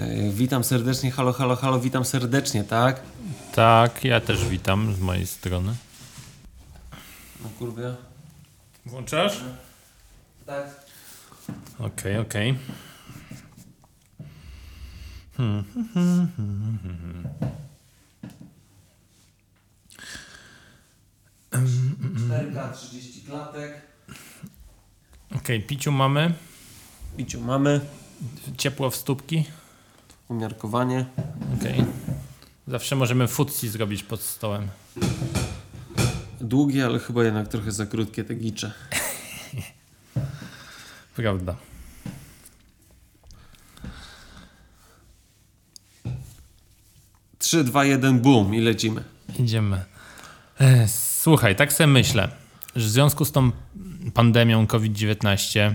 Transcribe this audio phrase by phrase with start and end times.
[0.00, 3.00] E, Witam serdecznie, halo, halo, halo, witam serdecznie, tak?
[3.54, 5.74] Tak, ja też witam z mojej strony.
[7.42, 7.96] No kurwa.
[8.86, 9.40] Włączasz?
[10.46, 10.66] Tak.
[11.78, 12.58] Okej, okej.
[15.36, 15.64] Hmm.
[22.28, 23.80] 4K, 30 klatek.
[25.36, 26.34] Okej, piciu mamy.
[27.16, 27.80] Piciu mamy,
[28.56, 29.44] Ciepło w stópki.
[30.30, 31.06] Umiarkowanie.
[31.58, 31.84] Okej.
[32.68, 34.68] Zawsze możemy futsi zrobić pod stołem.
[36.40, 38.72] Długie, ale chyba jednak trochę za krótkie te gicze.
[41.16, 41.56] Prawda.
[47.38, 49.04] Trzy, dwa, jeden, boom i lecimy.
[49.38, 49.84] Idziemy.
[50.60, 50.88] E,
[51.20, 52.28] Słuchaj, tak sobie myślę,
[52.76, 53.50] że w związku z tą
[54.14, 55.74] pandemią COVID-19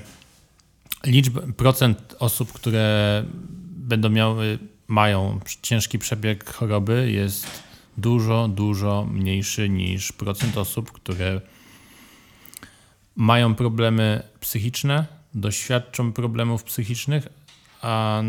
[1.05, 3.24] liczba, procent osób, które
[3.85, 7.48] będą miały, mają ciężki przebieg choroby jest
[7.98, 11.41] dużo, dużo mniejszy niż procent osób, które
[13.15, 17.27] mają problemy psychiczne, doświadczą problemów psychicznych
[17.82, 18.21] a,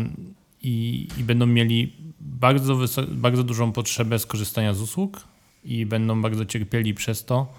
[0.63, 5.23] i, i będą mieli bardzo, bardzo dużą potrzebę skorzystania z usług
[5.63, 7.53] i będą bardzo cierpieli przez to,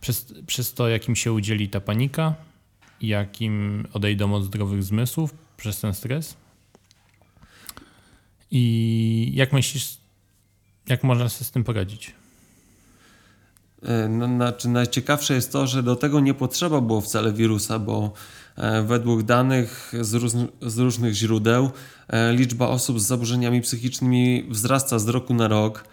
[0.00, 2.34] przez, przez to, jakim się udzieli ta panika,
[3.00, 6.36] jakim odejdą od zdrowych zmysłów przez ten stres.
[8.50, 9.98] I jak myślisz,
[10.88, 12.14] jak można sobie z tym poradzić?
[13.82, 18.12] E, No, znaczy najciekawsze jest to, że do tego nie potrzeba było wcale wirusa, bo
[18.56, 21.70] e, według danych z, z różnych źródeł
[22.08, 25.84] e, liczba osób z zaburzeniami psychicznymi wzrasta z roku na rok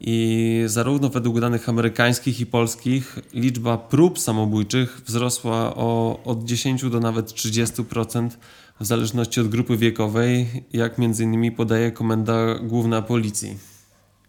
[0.00, 7.00] i zarówno według danych amerykańskich i polskich liczba prób samobójczych wzrosła o, od 10 do
[7.00, 8.30] nawet 30%
[8.80, 13.58] w zależności od grupy wiekowej, jak między innymi podaje Komenda Główna Policji.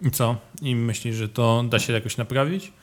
[0.01, 0.35] I co?
[0.61, 2.73] I myślisz, że to da się jakoś naprawić?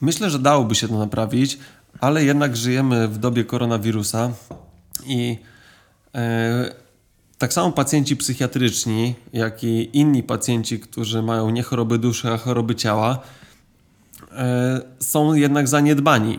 [0.00, 1.58] Myślę, że dałoby się to naprawić,
[2.00, 4.32] ale jednak żyjemy w dobie koronawirusa
[5.06, 5.38] i
[6.14, 6.74] e,
[7.38, 12.74] tak samo pacjenci psychiatryczni, jak i inni pacjenci, którzy mają nie choroby duszy, a choroby
[12.74, 13.18] ciała,
[14.32, 16.38] e, są jednak zaniedbani.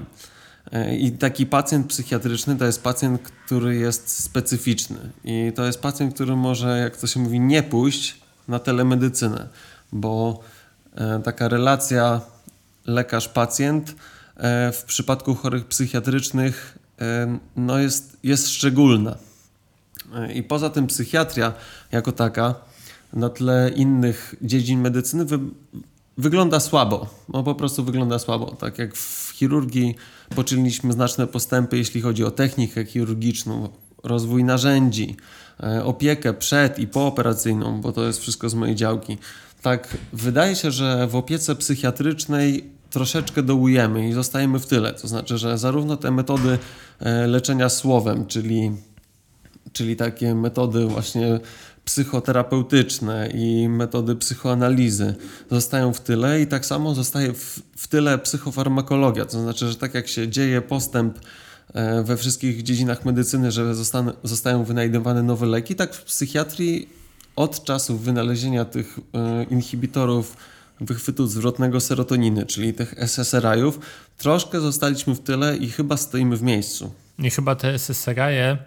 [0.72, 4.98] E, I taki pacjent psychiatryczny to jest pacjent, który jest specyficzny.
[5.24, 9.48] I to jest pacjent, który może, jak to się mówi, nie pójść na telemedycynę,
[9.92, 10.40] bo
[10.96, 12.22] e, taka relacja
[12.88, 13.84] lekarz-pacjent
[14.38, 16.78] e, w przypadku chorych psychiatrycznych
[17.56, 19.16] no jest, jest szczególna.
[20.34, 21.54] I poza tym psychiatria
[21.92, 22.56] jako taka
[23.14, 25.40] na tle innych dziedzin medycyny wy,
[26.18, 27.10] wygląda słabo.
[27.30, 28.46] No po prostu wygląda słabo.
[28.46, 29.96] Tak jak w chirurgii
[30.36, 33.70] poczyniliśmy znaczne postępy, jeśli chodzi o technikę chirurgiczną,
[34.04, 35.16] rozwój narzędzi,
[35.64, 39.18] e, opiekę przed i pooperacyjną, bo to jest wszystko z mojej działki.
[39.62, 44.94] Tak, wydaje się, że w opiece psychiatrycznej troszeczkę dołujemy i zostajemy w tyle.
[44.94, 46.60] To znaczy, że zarówno te metody
[47.00, 48.72] e, leczenia słowem, czyli
[49.74, 51.40] czyli takie metody właśnie
[51.86, 55.16] psychoterapeutyczne i metody psychoanalizy
[55.52, 59.26] zostają w tyle i tak samo zostaje w, w tyle psychofarmakologia.
[59.26, 61.20] To znaczy, że tak jak się dzieje postęp
[61.74, 66.90] e, we wszystkich dziedzinach medycyny, że zostaną, zostają wynajdowane nowe leki, tak w psychiatrii
[67.36, 70.38] od czasu wynalezienia tych e, inhibitorów
[70.82, 73.80] wychwytu zwrotnego serotoniny, czyli tych SSRI-ów,
[74.18, 76.92] troszkę zostaliśmy w tyle i chyba stoimy w miejscu.
[77.20, 78.58] I chyba te SSRI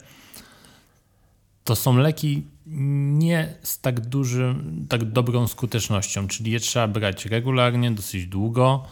[1.65, 7.91] to są leki nie z tak dużym, tak dobrą skutecznością, czyli je trzeba brać regularnie,
[7.91, 8.85] dosyć długo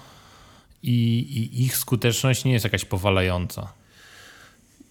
[0.82, 1.18] i,
[1.52, 3.72] i ich skuteczność nie jest jakaś powalająca.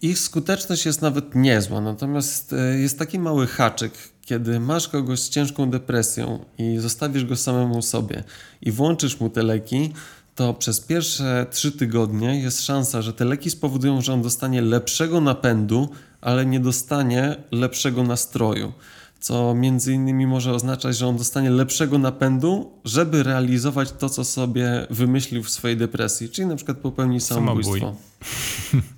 [0.02, 5.30] Ich skuteczność jest nawet niezła, natomiast e, jest taki mały haczyk, kiedy masz kogoś z
[5.30, 8.24] ciężką depresją i zostawisz go samemu sobie
[8.62, 9.94] i włączysz mu te leki,
[10.36, 15.22] to przez pierwsze trzy tygodnie jest szansa, że te leki spowodują, że on dostanie lepszego
[15.22, 15.90] napędu,
[16.22, 18.74] ale nie dostanie lepszego nastroju.
[19.20, 24.88] Co między innymi może oznaczać, że on dostanie lepszego napędu, żeby realizować to, co sobie
[24.90, 27.80] wymyślił w swojej depresji, czyli na przykład popełnić samobójstwo.
[27.80, 28.90] Samobój.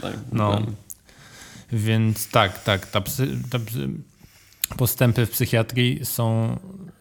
[0.02, 0.62] tak, No.
[1.72, 3.88] Więc tak, tak, ta psy, ta psy,
[4.76, 6.56] postępy w psychiatrii są,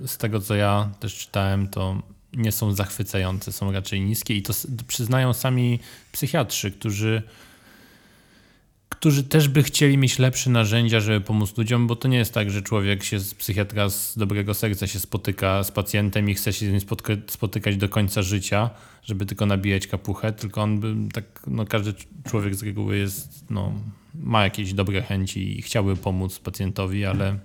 [0.05, 2.01] z tego co ja też czytałem, to
[2.33, 4.53] nie są zachwycające, są raczej niskie i to
[4.87, 5.79] przyznają sami
[6.11, 7.23] psychiatrzy, którzy
[8.99, 12.51] którzy też by chcieli mieć lepsze narzędzia, żeby pomóc ludziom, bo to nie jest tak,
[12.51, 16.65] że człowiek się z psychiatra z dobrego serca się spotyka z pacjentem i chce się
[16.65, 16.97] z nim
[17.27, 18.69] spotykać do końca życia,
[19.03, 21.93] żeby tylko nabijać kapuchę, tylko on by tak, no każdy
[22.29, 23.73] człowiek z reguły jest, no,
[24.15, 27.39] ma jakieś dobre chęci i chciałby pomóc pacjentowi, ale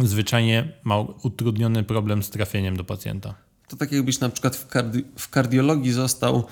[0.00, 3.34] zwyczajnie ma utrudniony problem z trafieniem do pacjenta.
[3.68, 6.46] To tak jakbyś na przykład w, kardi- w kardiologii został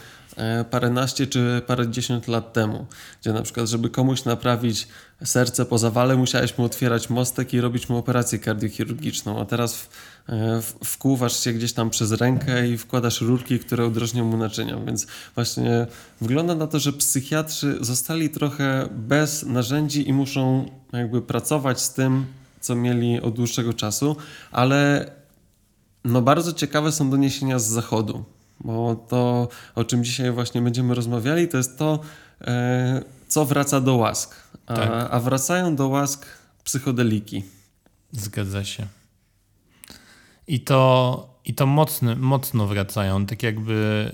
[0.70, 2.87] paręnaście czy parędziesiąt lat temu,
[3.20, 4.88] gdzie na przykład, żeby komuś naprawić
[5.25, 9.88] serce po zawale, musiałeś mu otwierać mostek i robić mu operację kardiochirurgiczną, a teraz w,
[10.29, 15.06] e, wkłuwasz się gdzieś tam przez rękę i wkładasz rurki, które udrożnią mu naczynia, więc
[15.34, 15.87] właśnie
[16.20, 22.26] wygląda na to, że psychiatrzy zostali trochę bez narzędzi i muszą jakby pracować z tym,
[22.61, 24.17] co mieli od dłuższego czasu,
[24.52, 25.11] ale
[26.05, 28.25] no bardzo ciekawe są doniesienia z zachodu,
[28.64, 32.00] bo to, o czym dzisiaj właśnie będziemy rozmawiali, to jest to,
[32.41, 34.37] e, co wraca do łask.
[34.67, 35.09] A, Tak.
[35.11, 36.26] a wracają do łask
[36.64, 37.44] psychodeliki.
[38.12, 38.87] Zgadza się.
[40.47, 44.11] I to, i to mocno, mocno wracają, tak jakby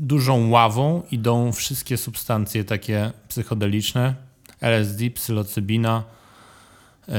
[0.00, 4.14] dużą ławą idą wszystkie substancje takie psychodeliczne,
[4.60, 6.04] LSD, psylocybina,
[7.08, 7.14] yy,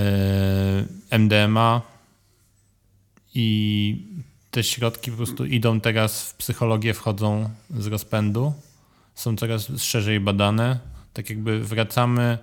[1.10, 1.82] MDMA
[3.36, 4.08] i
[4.60, 8.54] te środki po prostu idą teraz w psychologię, wchodzą z rozpędu,
[9.16, 10.80] są coraz szerzej badane,
[11.14, 12.38] tak jakby wracamy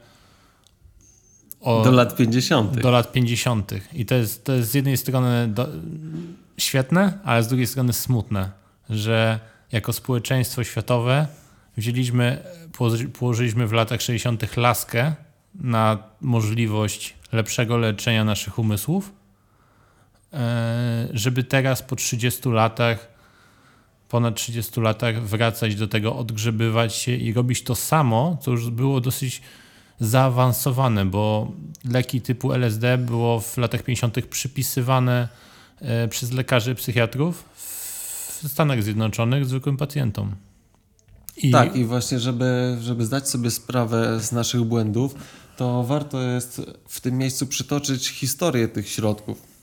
[1.60, 2.80] o, Do lat 50.
[2.80, 3.72] do lat 50.
[3.92, 5.68] I to jest, to jest z jednej strony do,
[6.58, 8.50] świetne, ale z drugiej strony smutne,
[8.90, 9.40] że
[9.72, 11.26] jako społeczeństwo światowe
[11.76, 12.42] wzięliśmy,
[12.72, 14.56] położy- położyliśmy w latach 60.
[14.56, 15.14] laskę
[15.54, 19.12] na możliwość lepszego leczenia naszych umysłów,
[21.12, 23.08] żeby teraz po 30 latach,
[24.08, 29.00] ponad 30 latach wracać do tego, odgrzebywać się i robić to samo, co już było
[29.00, 29.42] dosyć
[30.00, 31.52] zaawansowane, bo
[31.84, 34.26] leki typu LSD było w latach 50.
[34.26, 35.28] przypisywane
[35.80, 40.34] e, przez lekarzy psychiatrów w Stanach Zjednoczonych zwykłym pacjentom.
[41.36, 45.14] I Tak, i właśnie, żeby, żeby zdać sobie sprawę z naszych błędów,
[45.56, 49.55] to warto jest w tym miejscu przytoczyć historię tych środków.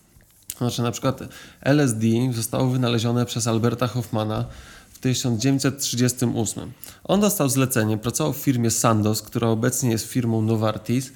[0.57, 1.19] Znaczy, na przykład
[1.61, 4.45] LSD zostało wynalezione przez Alberta Hoffmana
[4.93, 6.71] w 1938.
[7.03, 11.11] On dostał zlecenie, pracował w firmie Sandoz, która obecnie jest firmą Novartis.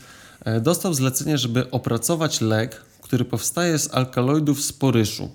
[0.46, 5.30] E, Dostał zlecenie, żeby opracować lek, który powstaje z alkaloidów sporyszu.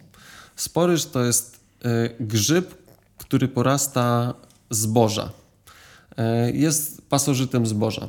[0.57, 2.75] Sporyż to jest e, grzyb,
[3.19, 4.35] który porasta
[4.71, 5.31] zboża.
[6.17, 8.09] E, Jest pasożytem zboża.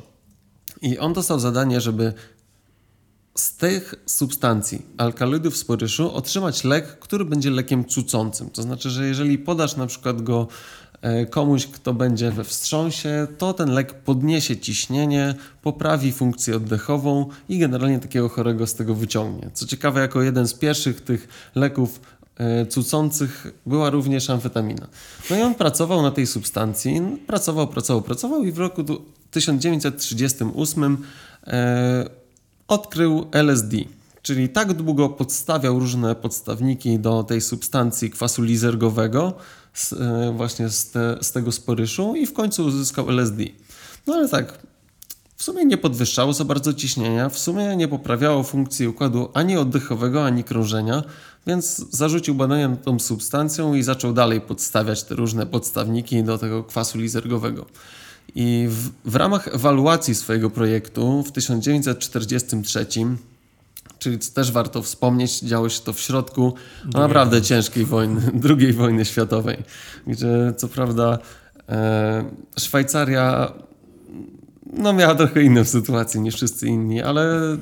[0.81, 2.13] I on dostał zadanie, żeby
[3.36, 8.50] z tych substancji, alkaloidów sporyszu, otrzymać lek, który będzie lekiem cucącym.
[8.50, 10.48] To znaczy, że jeżeli podasz na przykład go
[11.02, 17.60] e, komuś, kto będzie we wstrząsie, to ten lek podniesie ciśnienie, poprawi funkcję oddechową i
[17.60, 19.50] generalnie takiego chorego z tego wyciągnie.
[19.54, 22.00] Co ciekawe, jako jeden z pierwszych tych leków
[22.38, 24.88] e, cucących była również amfetamina.
[25.30, 29.02] No i on pracował na tej substancji, pracował, pracował, pracował i w roku du-
[29.32, 30.98] 1938
[31.48, 32.23] e,
[32.68, 33.77] odkrył LSD.
[34.21, 39.33] Czyli tak długo podstawiał różne podstawniki do tej substancji kwasu lizergowego,
[39.74, 43.44] z, e, właśnie z, te, z tego sporyszu i w końcu uzyskał LSD.
[44.07, 44.60] No ale tak,
[45.36, 50.25] w sumie nie podwyższało za bardzo ciśnienia, w sumie nie poprawiało funkcji układu ani oddechowego,
[50.25, 51.04] ani krążenia,
[51.48, 56.98] więc zarzucił badania tą substancją i zaczął dalej podstawiać te różne podstawniki do tego kwasu
[56.98, 57.65] lizergowego.
[58.36, 62.86] I w, w ramach ewaluacji swojego projektu w 1943,
[64.00, 66.53] czyli też warto wspomnieć, działo się to w środku
[66.94, 68.22] no, naprawdę ciężkiej wojny,
[68.60, 69.58] II wojny światowej,
[70.08, 71.20] gdzie co prawda
[71.70, 72.25] e,
[72.58, 73.53] Szwajcaria
[74.77, 77.58] no miała trochę inną sytuację niż wszyscy inni, ale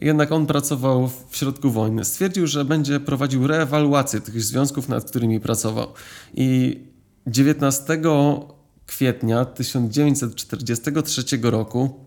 [0.00, 2.04] jednak on pracował w środku wojny.
[2.04, 5.92] Stwierdził, że będzie prowadził reewaluację tych związków, nad którymi pracował.
[6.34, 6.80] I
[7.26, 8.02] 19
[8.86, 12.00] kwietnia 1943 roku,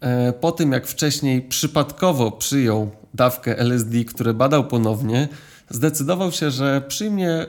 [0.00, 5.28] e, po tym jak wcześniej przypadkowo przyjął dawkę LSD, które badał ponownie,
[5.70, 7.46] zdecydował się, że przyjmie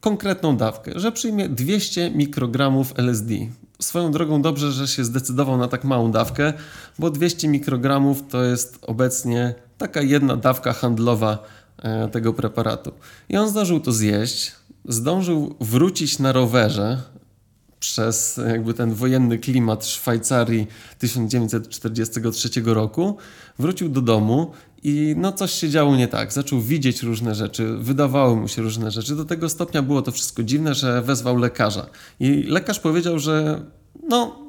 [0.00, 3.34] konkretną dawkę, że przyjmie 200 mikrogramów LSD.
[3.80, 6.52] Swoją drogą dobrze, że się zdecydował na tak małą dawkę,
[6.98, 11.38] bo 200 mikrogramów to jest obecnie taka jedna dawka handlowa
[11.82, 12.92] e, tego preparatu.
[13.28, 14.52] I on zdążył to zjeść,
[14.88, 17.02] zdążył wrócić na rowerze
[17.82, 20.66] przez jakby ten wojenny klimat Szwajcarii
[20.98, 23.16] 1943 roku,
[23.58, 24.50] wrócił do domu
[24.82, 26.32] i no coś się działo nie tak.
[26.32, 29.16] Zaczął widzieć różne rzeczy, wydawały mu się różne rzeczy.
[29.16, 31.86] Do tego stopnia było to wszystko dziwne, że wezwał lekarza.
[32.20, 33.64] I lekarz powiedział, że
[34.08, 34.41] no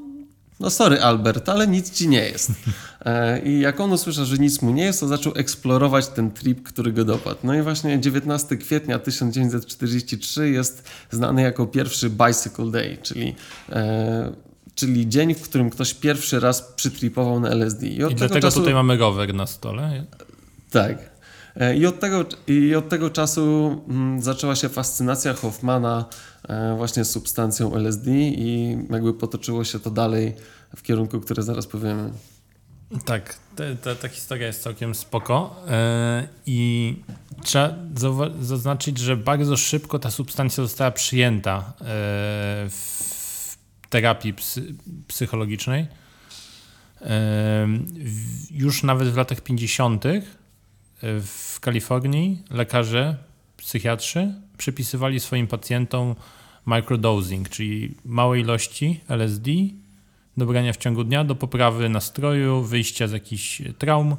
[0.60, 2.52] no sorry Albert, ale nic ci nie jest.
[3.06, 6.64] E, I jak on usłyszał, że nic mu nie jest, to zaczął eksplorować ten trip,
[6.64, 7.38] który go dopadł.
[7.44, 13.36] No i właśnie 19 kwietnia 1943 jest znany jako pierwszy Bicycle Day, czyli,
[13.70, 14.32] e,
[14.76, 17.88] czyli dzień, w którym ktoś pierwszy raz przytripował na LSD.
[17.88, 18.60] I, I dlatego czasu...
[18.60, 20.04] tutaj mamy rower na stole.
[20.72, 20.98] Tak.
[21.56, 26.06] E, I od tego, i od tego czasu mm, zaczęła się fascynacja Hoffmana
[26.44, 30.34] e, właśnie substancją LSD i jakby potoczyło się to dalej
[30.76, 32.12] w kierunku, który zaraz powiemy.
[33.06, 33.38] Tak,
[33.84, 36.96] ta, ta historia jest całkiem spoko e, i
[37.44, 37.76] trzeba
[38.42, 41.74] zaznaczyć, że bardzo szybko ta substancja została przyjęta
[42.70, 43.58] w
[43.90, 44.34] terapii
[45.08, 45.88] psychologicznej.
[48.52, 50.04] Już nawet w latach 50
[51.04, 53.18] w Kalifornii lekarze,
[53.66, 56.16] psychiatrzy przypisywali swoim pacjentom
[56.66, 59.52] microdosing, czyli małe ilości LSD
[60.38, 64.16] do brania w ciągu dnia do poprawy nastroju, wyjścia z jakichś traum,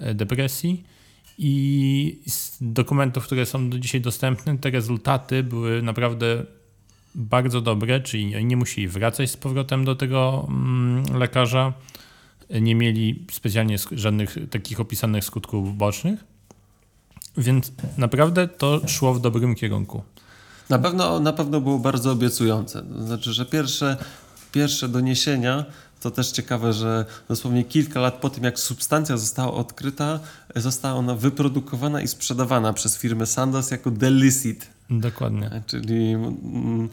[0.00, 0.84] e, depresji.
[1.38, 6.44] I z dokumentów, które są do dzisiaj dostępne, te rezultaty były naprawdę
[7.14, 11.72] bardzo dobre, czyli nie musieli wracać z powrotem do tego mm, lekarza
[12.60, 16.24] nie mieli specjalnie żadnych takich opisanych skutków bocznych,
[17.38, 20.02] więc naprawdę to szło w dobrym kierunku.
[20.68, 22.82] Na pewno, na pewno było bardzo obiecujące.
[22.82, 23.96] To znaczy, że pierwsze,
[24.52, 25.64] pierwsze doniesienia
[26.00, 30.20] to też ciekawe, że dosłownie kilka lat po tym, jak substancja została odkryta,
[30.56, 34.66] została ona wyprodukowana i sprzedawana przez firmę Sandoz jako Delicit.
[34.90, 35.62] Dokładnie.
[35.66, 36.88] Czyli mm,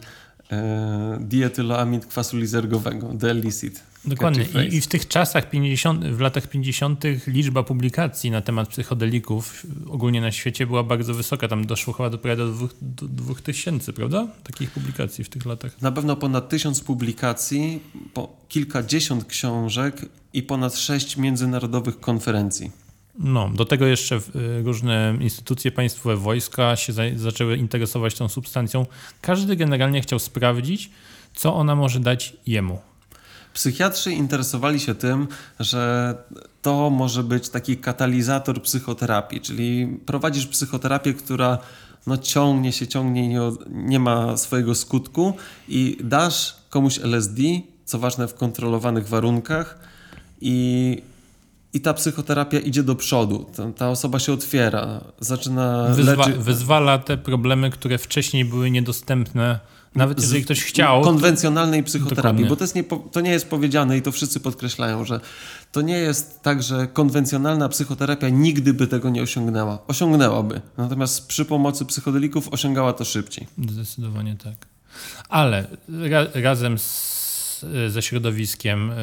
[0.52, 3.82] e, dietyloamid kwasu lizergowego, Delicit.
[4.06, 4.46] Dokładnie.
[4.70, 10.20] I, I, w tych czasach, 50, w latach 50., liczba publikacji na temat psychodelików ogólnie
[10.20, 11.48] na świecie była bardzo wysoka.
[11.48, 14.28] Tam doszło chyba do prawie do dwóch, do dwóch tysięcy, prawda?
[14.42, 15.82] Takich publikacji w tych latach.
[15.82, 17.80] Na pewno ponad tysiąc publikacji,
[18.14, 22.70] po kilkadziesiąt książek i ponad sześć międzynarodowych konferencji.
[23.18, 28.86] No, do tego jeszcze y, różne instytucje państwowe, wojska się za, zaczęły interesować tą substancją.
[29.20, 30.90] Każdy generalnie chciał sprawdzić,
[31.34, 32.78] co ona może dać jemu.
[33.56, 35.28] Psychiatrzy interesowali się tym,
[35.60, 36.14] że
[36.62, 41.58] to może być taki katalizator psychoterapii, czyli prowadzisz psychoterapię, która
[42.06, 45.34] no, ciągnie się, ciągnie i nie, nie ma swojego skutku
[45.68, 47.42] i dasz komuś LSD,
[47.84, 49.78] co ważne w kontrolowanych warunkach
[50.40, 51.02] i
[51.72, 53.46] i ta psychoterapia idzie do przodu.
[53.76, 56.38] Ta, osoba się otwiera, zaczyna Wyzwa leczy...
[56.38, 59.60] Wyzwala te problemy, które wcześniej były niedostępne
[59.96, 61.02] nawet jeżeli ktoś chciał.
[61.02, 62.46] Konwencjonalnej psychoterapii, Dokładnie.
[62.46, 65.20] bo to, jest nie, to nie jest powiedziane i to wszyscy podkreślają, że
[65.72, 69.78] to nie jest tak, że konwencjonalna psychoterapia nigdy by tego nie osiągnęła.
[69.88, 70.60] Osiągnęłaby.
[70.76, 73.46] Natomiast przy pomocy psychodelików osiągała to szybciej.
[73.68, 74.54] Zdecydowanie tak.
[75.28, 78.94] Ale ra razem z, ze środowiskiem y,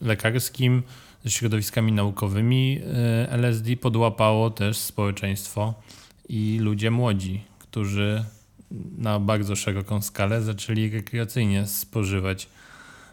[0.00, 0.82] lekarskim,
[1.24, 2.80] ze środowiskami naukowymi
[3.26, 5.74] y, LSD podłapało też społeczeństwo
[6.28, 8.24] i ludzie młodzi, którzy
[8.98, 12.48] na bardzo szeroką skalę zaczęli rekreacyjnie spożywać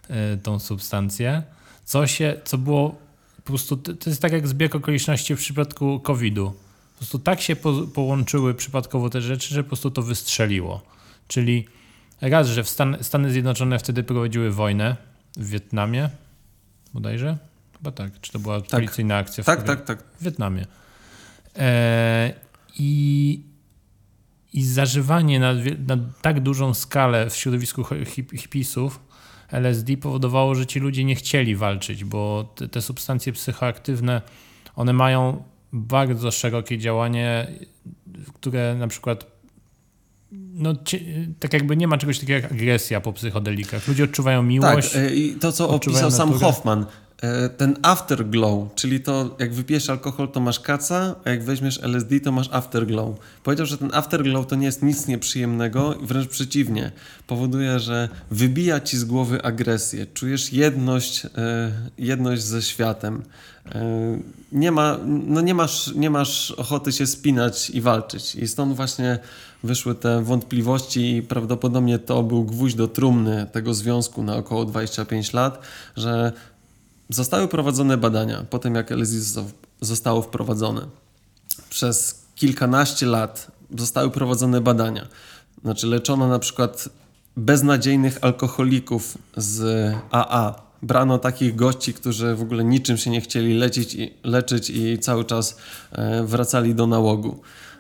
[0.10, 1.44] e, tą substancję,
[1.86, 2.96] co się, co było
[3.36, 6.52] po prostu, to jest tak jak zbieg okoliczności w przypadku COVID-u.
[6.52, 10.82] Po prostu tak się po, połączyły przypadkowo te rzeczy, że po prostu to wystrzeliło.
[11.28, 11.68] Czyli
[12.22, 14.96] raz, że Stan, Stany Zjednoczone wtedy prowadziły wojnę
[15.38, 16.10] w Wietnamie,
[16.94, 17.38] bodajże?
[17.78, 18.22] Chyba tak.
[18.22, 18.70] Czy to była tak.
[18.70, 20.04] policyjna akcja w, tak, tak, tak.
[20.20, 20.66] w Wietnamie.
[21.56, 22.34] E,
[22.78, 23.51] I
[24.54, 25.54] i zażywanie na,
[25.88, 29.00] na, tak dużą skalę w środowisku hip, hipisów
[29.52, 34.22] LSD powodowało, że ci ludzie nie chcieli walczyć, bo te, te substancje psychoaktywne,
[34.76, 35.44] one mają
[35.74, 37.48] bardzo szerokie działanie,
[38.34, 39.42] które na przykład
[40.54, 40.74] no,
[41.40, 43.88] tak jakby nie ma czegoś takiego jak agresja po psychodelikach.
[43.88, 44.94] Ludzie odczuwają miłość.
[44.94, 46.86] Tak, i to co opisał sam Hoffman, E,
[47.58, 52.32] ten afterglow, czyli to jak wypijesz alkohol, to masz kaca, a jak weźmiesz LSD, to
[52.32, 53.18] masz afterglow.
[53.44, 56.92] Powiedział, że ten afterglow to nie jest nic nieprzyjemnego, wręcz przeciwnie.
[57.28, 61.30] Powoduje, że wybija ci z głowy agresję, czujesz jedność, e,
[61.98, 63.24] jedność ze światem.
[63.76, 64.20] E,
[64.52, 68.36] nie, ma, no nie, masz, nie masz ochoty się spinać i walczyć.
[68.36, 69.20] I stąd właśnie
[69.64, 75.34] wyszły te wątpliwości i prawdopodobnie to był gwóźdź do trumny tego związku na około 25
[75.34, 75.60] lat,
[75.98, 76.32] że
[77.14, 79.44] Zostały prowadzone badania po tym, jak LSD
[79.82, 80.82] zostało wprowadzone.
[81.70, 85.08] Przez kilkanaście lat zostały prowadzone badania.
[85.64, 86.90] Znaczy leczono na przykład
[87.38, 90.62] beznadziejnych alkoholików z AA.
[90.84, 95.26] Brano takich gości, którzy w ogóle niczym się nie chcieli lecić i, leczyć i cały
[95.26, 95.58] czas
[95.92, 97.40] e, wracali do nałogu.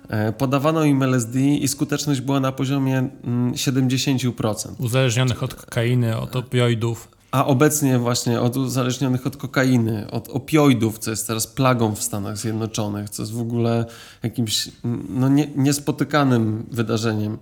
[0.09, 3.09] E, podawano im LSD i skuteczność była na poziomie
[3.51, 4.65] 70%.
[4.65, 7.20] Mm, Uzależnionych od kokainy, od opioidów.
[7.31, 12.37] A obecnie właśnie od uzależnionych od kokainy, od opioidów, co jest teraz plagą w Stanach
[12.37, 13.85] Zjednoczonych, co jest w ogóle
[14.23, 14.69] jakimś
[15.09, 17.37] no, nie, niespotykanym wydarzeniem.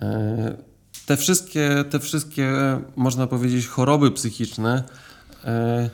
[0.00, 0.56] E,
[1.06, 2.52] te wszystkie, te wszystkie,
[2.96, 4.82] można powiedzieć, choroby psychiczne
[5.44, 5.90] e,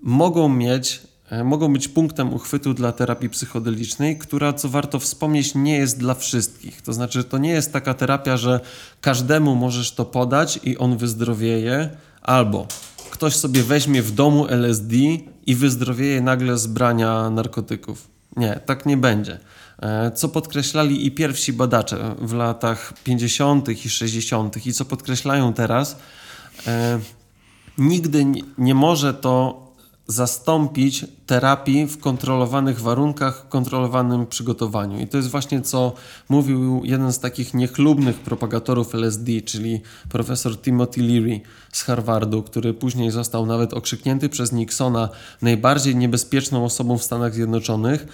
[0.00, 5.76] mogą mieć, e, mogą być punktem uchwytu dla terapii psychodelicznej, która, co warto wspomnieć, nie
[5.76, 6.82] jest dla wszystkich.
[6.82, 8.60] To znaczy, to nie jest taka terapia, że
[9.00, 11.90] każdemu możesz to podać i on wyzdrowieje,
[12.22, 12.66] albo
[13.18, 14.96] ktoś sobie weźmie w domu LSD
[15.46, 18.08] i wyzdrowieje nagle z brania narkotyków.
[18.36, 19.38] Nie, tak nie będzie.
[19.82, 23.68] E, co podkreślali i pierwsi badacze w latach 50.
[23.68, 25.98] i 60., i co podkreślają teraz,
[26.66, 27.00] e,
[27.78, 28.26] nigdy
[28.58, 29.62] nie może to
[30.08, 35.00] zastąpić terapii w kontrolowanych warunkach, kontrolowanym przygotowaniu.
[35.00, 35.92] I to jest właśnie co
[36.28, 41.40] mówił jeden z takich niechlubnych propagatorów LSD, czyli profesor Timothy Leary
[41.72, 45.08] z Harvardu, który później został nawet okrzyknięty przez Nixona
[45.42, 48.06] najbardziej niebezpieczną osobą w Stanach Zjednoczonych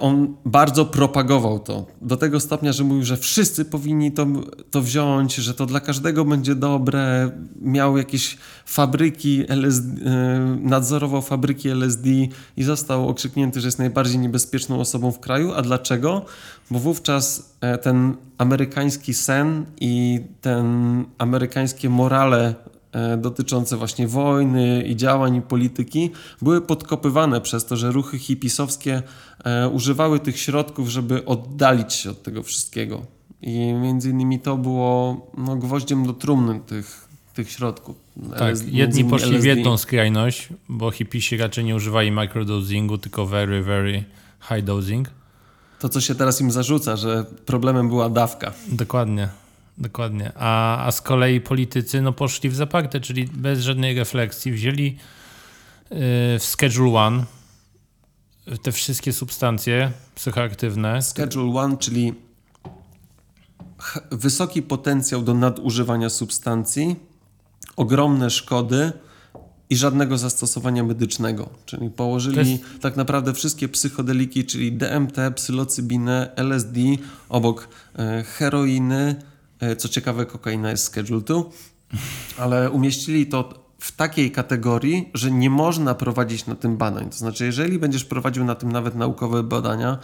[0.00, 1.86] on bardzo propagował to.
[2.02, 4.26] Do tego stopnia, że mówił, że wszyscy powinni to,
[4.70, 7.30] to wziąć, że to dla każdego będzie dobre.
[7.60, 12.08] Miał jakieś fabryki LSD, e, nadzorował fabryki LSD
[12.56, 15.52] i został okrzyknięty, że jest najbardziej niebezpieczną osobą w kraju.
[15.52, 16.24] A dlaczego?
[16.70, 22.77] Bo wówczas e, ten amerykański sen i ten amerykańskie morale E,
[23.18, 26.10] dotyczące właśnie wojny i działań i polityki
[26.42, 29.02] były podkopywane przez to, że ruchy hipisowskie
[29.44, 33.02] e, używały tych środków, żeby oddalić się od tego wszystkiego.
[33.42, 37.96] I między innymi to było no, gwoździem do trumny tych, tych środków.
[38.38, 39.42] Tak, jedni poszli LSD.
[39.42, 44.04] w jedną skrajność, bo hipisi raczej nie używali microdosingu, tylko very, very
[44.48, 45.10] high dosing.
[45.80, 48.52] To, co się teraz im zarzuca, że problemem była dawka.
[48.68, 49.28] Dokładnie.
[49.78, 50.32] Dokładnie.
[50.34, 54.52] A, a z kolei politycy no, poszli w zaparte, czyli bez żadnej refleksji.
[54.52, 54.98] Wzięli yy,
[56.38, 57.24] w Schedule One
[58.62, 61.02] te wszystkie substancje psychoaktywne.
[61.02, 62.14] Schedule One, czyli
[64.10, 66.96] wysoki potencjał do nadużywania substancji,
[67.76, 68.92] ogromne szkody
[69.70, 71.50] i żadnego zastosowania medycznego.
[71.66, 72.64] Czyli położyli jest...
[72.80, 76.80] tak naprawdę wszystkie psychodeliki, czyli DMT, psylocybinę, LSD
[77.28, 79.16] obok e, heroiny,
[79.78, 81.42] co ciekawe, kokaina jest Schedule 2,
[82.38, 87.10] ale umieścili to w takiej kategorii, że nie można prowadzić na tym badań.
[87.10, 89.98] To znaczy, jeżeli będziesz prowadził na tym nawet naukowe badania,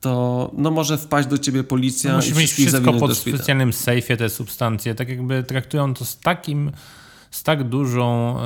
[0.00, 4.28] to no może wpaść do ciebie policja no, Musisz mieć wszystko pod specjalnym sejfie te
[4.28, 4.94] substancje.
[4.94, 6.72] Tak jakby traktują to z takim
[7.30, 8.44] z tak dużą e,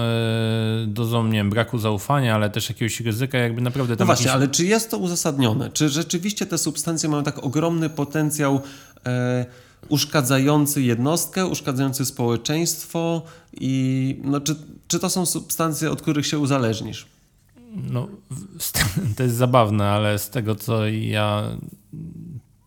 [0.86, 4.48] dozą, nie wiem, braku zaufania, ale też jakiegoś ryzyka, jakby naprawdę tam No właśnie, ale
[4.48, 5.70] czy jest to uzasadnione?
[5.70, 8.60] Czy rzeczywiście te substancje mają tak ogromny potencjał
[9.06, 9.46] e,
[9.88, 13.22] uszkadzający jednostkę, uszkadzający społeczeństwo
[13.60, 14.56] i no, czy,
[14.88, 17.06] czy to są substancje, od których się uzależnisz?
[17.74, 18.08] No,
[19.16, 21.42] to jest zabawne, ale z tego, co ja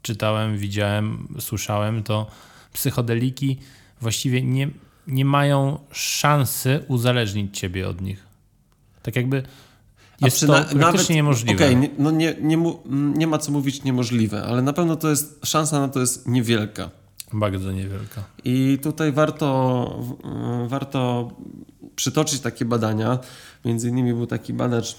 [0.02, 2.28] czytałem, widziałem, słyszałem, to
[2.74, 3.60] psychodeliki
[4.02, 4.70] właściwie nie,
[5.08, 8.24] nie mają szansy uzależnić ciebie od nich.
[9.04, 9.44] Tak jakby
[10.22, 11.66] jest to praktycznie nawet, niemożliwe.
[11.66, 12.58] Okej, okay, no nie, nie,
[12.90, 16.90] nie ma co mówić niemożliwe, ale na pewno to jest, szansa na to jest niewielka.
[17.34, 18.24] Bardzo niewielka.
[18.44, 20.00] I tutaj warto,
[20.68, 21.32] warto
[21.96, 23.20] przytoczyć takie badania.
[23.66, 24.96] Między innymi był taki badacz,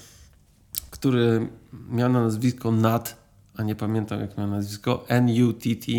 [0.89, 1.47] który
[1.89, 3.17] miał na nazwisko Nat,
[3.57, 5.91] a nie pamiętam jak miał nazwisko, N-U-T-T,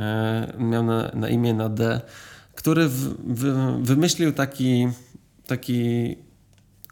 [0.00, 2.00] e, miał na, na, imię na D,
[2.54, 3.14] który w,
[3.82, 4.88] wymyślił taki,
[5.46, 6.16] taki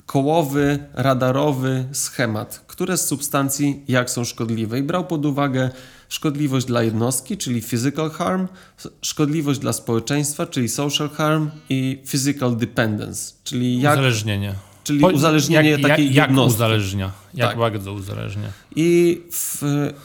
[0.06, 5.70] kołowy, radarowy schemat, które z substancji jak są szkodliwe i brał pod uwagę
[6.10, 8.48] szkodliwość dla jednostki, czyli physical harm,
[9.02, 13.98] szkodliwość dla społeczeństwa, czyli social harm i physical dependence, czyli jak...
[13.98, 14.54] Uzależnienie.
[14.84, 16.54] Czyli uzależnienie jak, takiej jak, jak jednostki.
[16.54, 17.58] uzależnia, jak tak.
[17.58, 18.48] bardzo uzależnia.
[18.76, 19.62] I w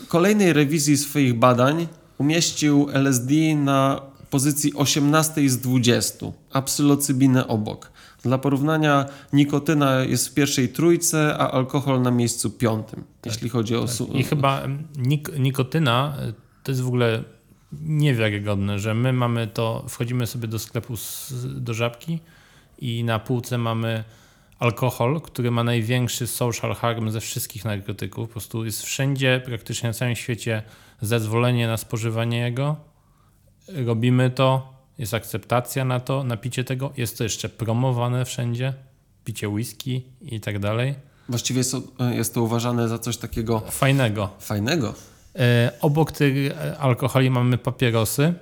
[0.08, 1.88] kolejnej rewizji swoich badań
[2.18, 7.91] umieścił LSD na pozycji 18 z 20, a psylocybinę obok.
[8.26, 13.76] Dla porównania nikotyna jest w pierwszej trójce, a alkohol na miejscu piątym, tak, jeśli chodzi
[13.76, 13.86] o...
[13.86, 14.16] Tak.
[14.16, 14.62] I chyba
[14.98, 16.34] nik nikotyna y,
[16.64, 17.24] to jest w ogóle
[17.82, 21.34] niewiarygodne, że my mamy to, wchodzimy sobie do sklepu z,
[21.64, 22.20] do żabki
[22.80, 24.04] i na półce mamy
[24.60, 28.28] alkohol, który ma największy social harm ze wszystkich narkotyków.
[28.28, 30.64] Po prostu jest wszędzie, praktycznie na całym świecie
[31.02, 32.76] zezwolenie na spożywanie jego.
[33.68, 38.74] Robimy to, jest akceptacja na to, na picie tego, jest to jeszcze promowane wszędzie,
[39.24, 40.96] picie whisky i tak dalej.
[41.30, 41.76] Właściwie jest,
[42.12, 44.30] jest to uważane za coś takiego fajnego.
[44.40, 44.94] Fajnego.
[45.36, 48.34] E, obok tych e, alkoholi mamy papierosy,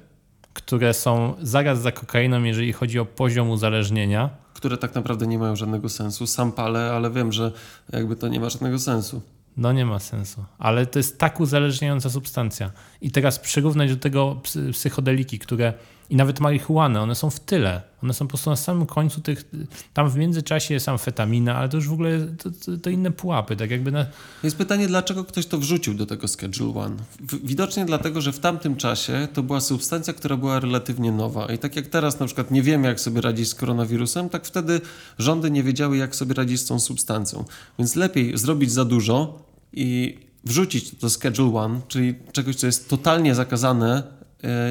[0.54, 5.56] które są zaraz za kokainą, jeżeli chodzi o poziom uzależnienia które tak naprawdę nie mają
[5.56, 6.28] żadnego sensu.
[6.28, 7.52] Sam palę, ale wiem, że
[7.94, 9.22] jakby to nie ma żadnego sensu.
[9.58, 10.46] No nie ma sensu.
[10.58, 12.72] Ale to jest tak uzależniająca substancja.
[13.02, 15.74] I teraz przyrównać do tego psy, psychodeliki, które
[16.10, 17.82] i nawet marihuany, one są w tyle.
[18.04, 19.46] One są po prostu na samym końcu tych.
[19.94, 23.56] Tam w międzyczasie jest amfetamina, ale to już w ogóle to, to, to inne pułapy.
[23.56, 24.06] Tak jakby na,
[24.44, 26.96] Jest pytanie, dlaczego ktoś to wrzucił do tego Schedule One.
[27.44, 31.46] Widocznie dlatego, że w tamtym czasie to była substancja, która była relatywnie nowa.
[31.46, 34.82] I tak jak teraz na przykład nie wiemy, jak sobie radzić z koronawirusem, tak wtedy
[35.18, 37.46] rządy nie wiedziały, jak sobie radzić z tą substancją.
[37.80, 43.36] Więc lepiej zrobić za dużo i wrzucić do Schedule One, czyli czegoś, co jest totalnie
[43.36, 44.23] zakazane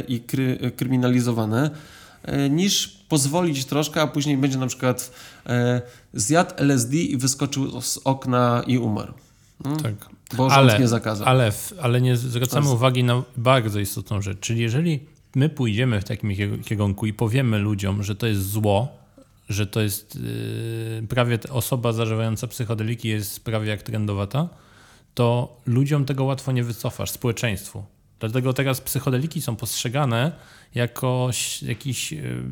[0.08, 1.70] i kry, e, kryminalizowane,
[2.22, 5.12] e, niż pozwolić troszkę, a później będzie na przykład
[5.46, 5.82] e,
[6.14, 9.14] zjadł LSD i wyskoczył z okna i umarł.
[9.64, 9.78] Mm?
[9.80, 9.94] tak.
[10.36, 11.28] Bo rząd Ale- nie zakazał.
[11.28, 14.38] Ale, ale nie zwracamy uwagi na bardzo istotną rzecz.
[14.40, 15.00] Czyli jeżeli
[15.34, 18.88] my pójdziemy w takim kie- kierunku i powiemy ludziom, że to jest zło,
[19.48, 24.48] że to jest yy, prawie osoba zażywająca psychodeliki jest prawie jak trendowata,
[25.14, 27.84] to ludziom tego łatwo nie wycofasz, społeczeństwu.
[28.28, 30.32] Dlatego teraz psychodeliki są postrzegane
[30.74, 31.30] jako
[31.62, 32.42] jakiś yy,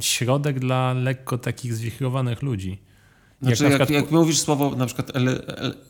[0.00, 2.78] środek dla lekko takich zwichrowanych ludzi.
[3.42, 5.12] Znaczy, na jak, przykład- jak mówisz słowo na przykład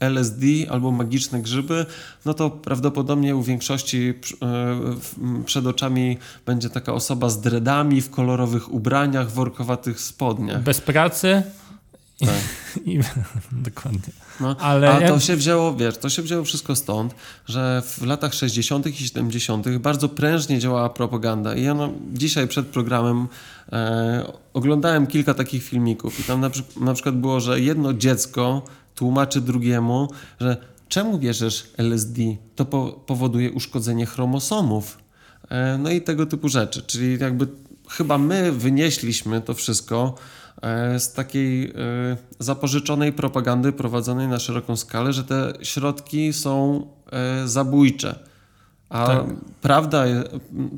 [0.00, 1.86] LSD albo magiczne grzyby,
[2.24, 8.72] no to prawdopodobnie u większości m, przed oczami będzie taka osoba z dreadami, w kolorowych
[8.72, 10.62] ubraniach, w workowatych spodniach.
[10.62, 11.42] Bez pracy
[12.26, 12.42] Tak.
[12.86, 12.98] i
[13.52, 14.12] dokładnie.
[14.40, 17.14] No, Ale A to się wzięło, wiesz, to się wzięło wszystko stąd,
[17.46, 18.86] że w latach 60.
[18.86, 19.78] i 70.
[19.78, 21.54] bardzo prężnie działała propaganda.
[21.54, 23.28] I ja no, dzisiaj przed programem
[23.72, 28.62] e, oglądałem kilka takich filmików i tam na, na przykład było, że jedno dziecko
[28.94, 30.08] tłumaczy drugiemu,
[30.40, 30.56] że
[30.88, 32.20] czemu bierzesz LSD?
[32.56, 34.98] To po, powoduje uszkodzenie chromosomów.
[35.48, 36.82] E, no i tego typu rzeczy.
[36.82, 37.48] Czyli jakby
[37.88, 40.14] chyba my wynieśliśmy to wszystko
[40.98, 41.72] z takiej e,
[42.38, 48.18] zapożyczonej propagandy prowadzonej na szeroką skalę, że te środki są e, zabójcze.
[48.88, 49.26] A Tak.
[49.60, 50.04] prawda,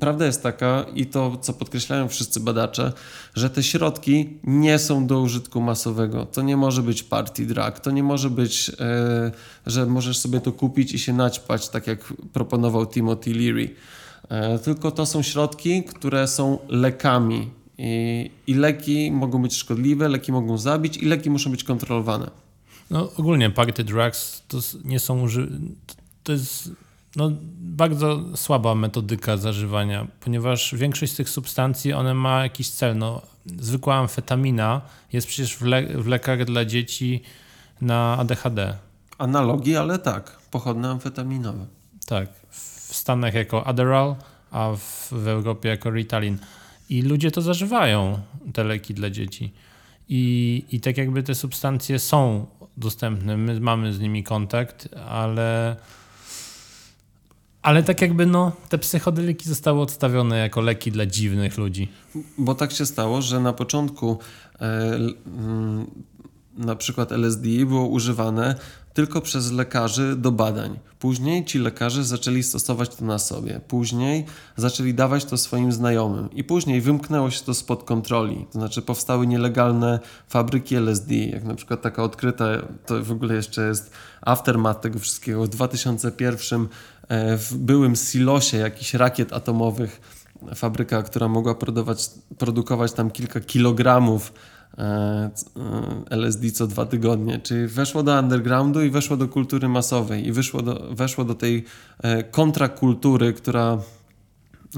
[0.00, 2.92] prawda jest taka, i to co podkreślają wszyscy badacze,
[3.34, 6.26] że te środki nie są do użytku masowego.
[6.26, 9.30] To nie może być party drug, to nie może być, e,
[9.66, 13.74] że możesz sobie to kupić i się naćpać, tak jak proponował Timothy Leary.
[14.28, 17.50] E, tylko to są środki, które są lekami.
[17.78, 22.30] I, I leki mogą być szkodliwe, leki mogą zabić, i leki muszą być kontrolowane.
[22.90, 25.48] No, ogólnie party drugs to nie są uży...
[26.22, 26.70] To jest
[27.16, 32.98] no, bardzo słaba metodyka zażywania, ponieważ większość z tych substancji, one ma jakiś cel.
[32.98, 34.80] No, zwykła amfetamina
[35.12, 37.22] jest przecież w, le w lekach dla dzieci
[37.80, 38.76] na ADHD.
[39.18, 41.66] Analogi, ale tak, pochodne amfetaminowe.
[42.06, 42.28] Tak.
[42.50, 44.14] W Stanach jako Adderall,
[44.50, 46.38] a w, w Europie jako Ritalin.
[46.94, 48.18] I ludzie to zażywają,
[48.52, 49.52] te leki dla dzieci.
[50.08, 55.76] I, I tak jakby te substancje są dostępne, my mamy z nimi kontakt, ale,
[57.62, 61.88] ale tak jakby no, te psychodeliki zostały odstawione jako leki dla dziwnych ludzi.
[62.38, 64.18] Bo tak się stało, że na początku
[64.60, 64.94] e,
[65.26, 65.86] mm,
[66.56, 68.54] na przykład LSD było używane
[68.94, 70.78] tylko przez lekarzy do badań.
[70.98, 73.60] Później ci lekarze zaczęli stosować to na sobie.
[73.68, 74.24] Później
[74.56, 76.30] zaczęli dawać to swoim znajomym.
[76.30, 78.46] I później wymknęło się to spod kontroli.
[78.52, 82.44] To znaczy powstały nielegalne fabryki LSD, jak na przykład taka odkryta,
[82.86, 83.90] to w ogóle jeszcze jest
[84.22, 85.44] aftermath tego wszystkiego.
[85.44, 86.68] W 2001
[87.08, 90.00] e, w byłym silosie jakichś rakiet atomowych
[90.54, 94.32] fabryka, która mogła produkować, produkować tam kilka kilogramów
[96.10, 100.62] LSD co dwa tygodnie, czyli weszło do undergroundu i weszło do kultury masowej i wyszło
[100.62, 101.64] do, weszło do tej
[102.02, 103.78] e, kontrakultury, która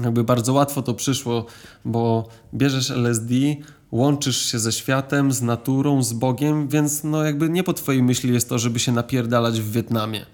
[0.03, 1.45] jakby bardzo łatwo to przyszło,
[1.85, 3.33] bo bierzesz LSD,
[3.91, 8.33] łączysz się ze światem, z naturą, z Bogiem, więc no jakby nie po twojej myśli
[8.33, 10.25] jest to, żeby się napierdalać w Wietnamie.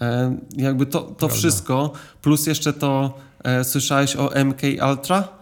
[0.00, 5.39] E, jakby to, to wszystko, plus jeszcze to, e, słyszałeś o MK Ultra?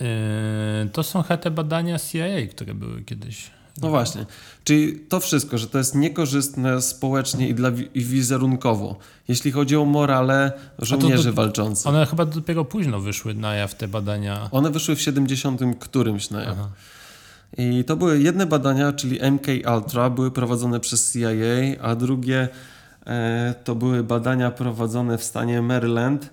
[0.00, 3.50] Yy, to są te badania CIA, które były kiedyś.
[3.82, 4.26] No właśnie,
[4.64, 8.96] czyli to wszystko, że to jest niekorzystne społecznie i, dla, i wizerunkowo,
[9.28, 11.86] jeśli chodzi o morale żołnierzy walczących.
[11.86, 14.48] One chyba dopiero późno wyszły na jaw te badania.
[14.52, 16.56] One wyszły w 70 którymś na jaw.
[16.60, 16.68] Aha.
[17.56, 22.48] I to były jedne badania, czyli MK Ultra, były prowadzone przez CIA, a drugie
[23.06, 26.30] e, to były badania prowadzone w stanie Maryland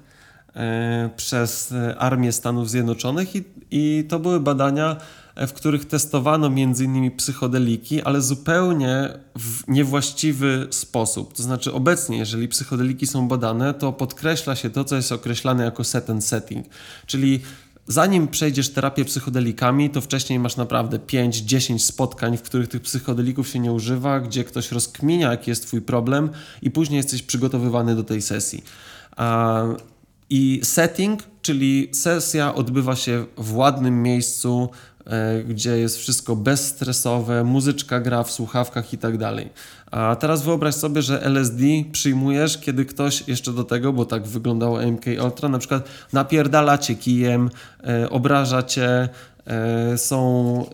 [1.16, 4.96] przez e, Armię Stanów Zjednoczonych i, i to były badania,
[5.36, 7.12] e, w których testowano m.in.
[7.12, 11.34] psychodeliki, ale zupełnie w niewłaściwy sposób.
[11.34, 15.84] To znaczy obecnie, jeżeli psychodeliki są badane, to podkreśla się to, co jest określane jako
[15.84, 16.66] set and setting,
[17.06, 17.40] czyli
[17.88, 23.60] zanim przejdziesz terapię psychodelikami, to wcześniej masz naprawdę 5-10 spotkań, w których tych psychodelików się
[23.60, 26.30] nie używa, gdzie ktoś rozkminia, jaki jest twój problem
[26.62, 28.64] i później jesteś przygotowywany do tej sesji.
[29.16, 29.64] A,
[30.30, 34.70] I setting, czyli sesja odbywa się w ładnym miejscu,
[35.06, 39.50] e, gdzie jest wszystko bezstresowe, muzyczka gra w słuchawkach i tak dalej.
[39.92, 44.82] A teraz wyobraź sobie, że LSD przyjmujesz, kiedy ktoś jeszcze do tego, bo tak wyglądało
[44.82, 47.50] MK Ultra, na przykład napierdala cię kijem,
[47.84, 49.10] e, obraża cię,
[49.48, 50.66] e, są,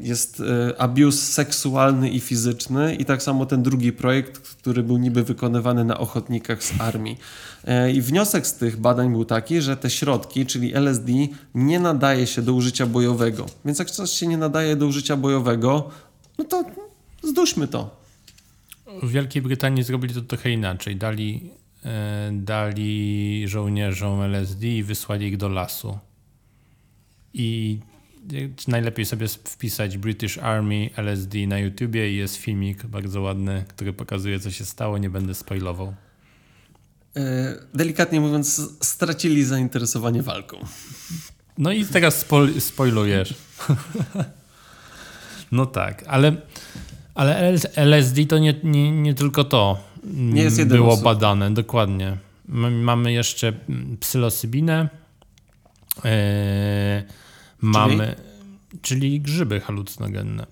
[0.00, 0.42] jest
[0.78, 5.98] abuse seksualny i fizyczny i tak samo ten drugi projekt, który był niby wykonywany na
[5.98, 7.18] ochotnikach z armii.
[7.68, 11.12] E, I wniosek z tych badań był taki, że te środki, czyli LSD,
[11.54, 13.46] nie nadaje się do użycia bojowego.
[13.64, 15.90] Więc jak coś się nie nadaje do użycia bojowego,
[16.38, 16.64] no to
[17.22, 17.98] zduśmy to.
[19.02, 20.96] W Wielkiej Brytanii zrobili to trochę inaczej.
[20.96, 21.50] Dali,
[21.84, 25.98] e, dali żołnierzom LSD i wysłali ich do lasu.
[27.34, 27.78] I
[28.68, 34.40] najlepiej sobie wpisać British Army LSD na YouTubie i jest filmik bardzo ładny, który pokazuje,
[34.40, 34.98] co się stało.
[34.98, 35.94] Nie będę spoilował.
[37.16, 40.58] E, delikatnie mówiąc, stracili zainteresowanie walką.
[41.58, 43.34] No i teraz spoil spoilujesz.
[45.52, 46.36] no tak, ale,
[47.14, 51.04] ale LSD to nie, nie, nie tylko to Nie jest było osobą.
[51.04, 52.16] badane, dokładnie.
[52.70, 54.88] Mamy jeszcze mm, psylosybinę,
[56.04, 57.04] e,
[57.60, 58.14] mamy,
[58.82, 60.46] czyli grzyby halucynogenne,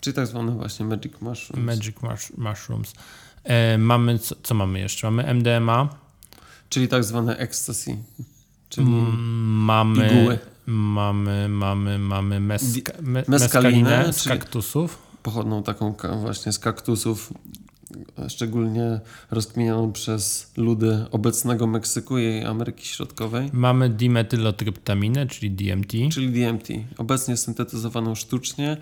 [0.00, 1.64] Czyli tak zwane właśnie magic mushrooms.
[1.66, 2.92] magic mush, mushrooms.
[3.44, 5.10] E, mamy, co, co mamy jeszcze?
[5.10, 5.88] Mamy MDMA,
[6.68, 7.96] Czyli tak zwane ecstasy.
[8.68, 9.16] Czyli Mm,
[9.64, 10.38] mamy, Piguły.
[10.66, 14.98] mamy, mamy, mamy meska, me, meskalinę, z kaktusów.
[15.22, 17.32] pochodną taką właśnie z kaktusów,
[18.28, 23.50] szczególnie rozkminianą przez ludy obecnego Meksyku i Ameryki Środkowej.
[23.52, 25.92] Mamy dimetylotryptaminę, czyli DMT.
[26.12, 28.76] Czyli DMT, obecnie syntetyzowaną sztucznie,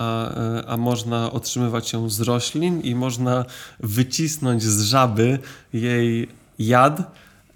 [0.00, 3.44] a, a można otrzymywać ją z roślin i można
[3.80, 5.38] wycisnąć z żaby
[5.72, 7.00] jej jad,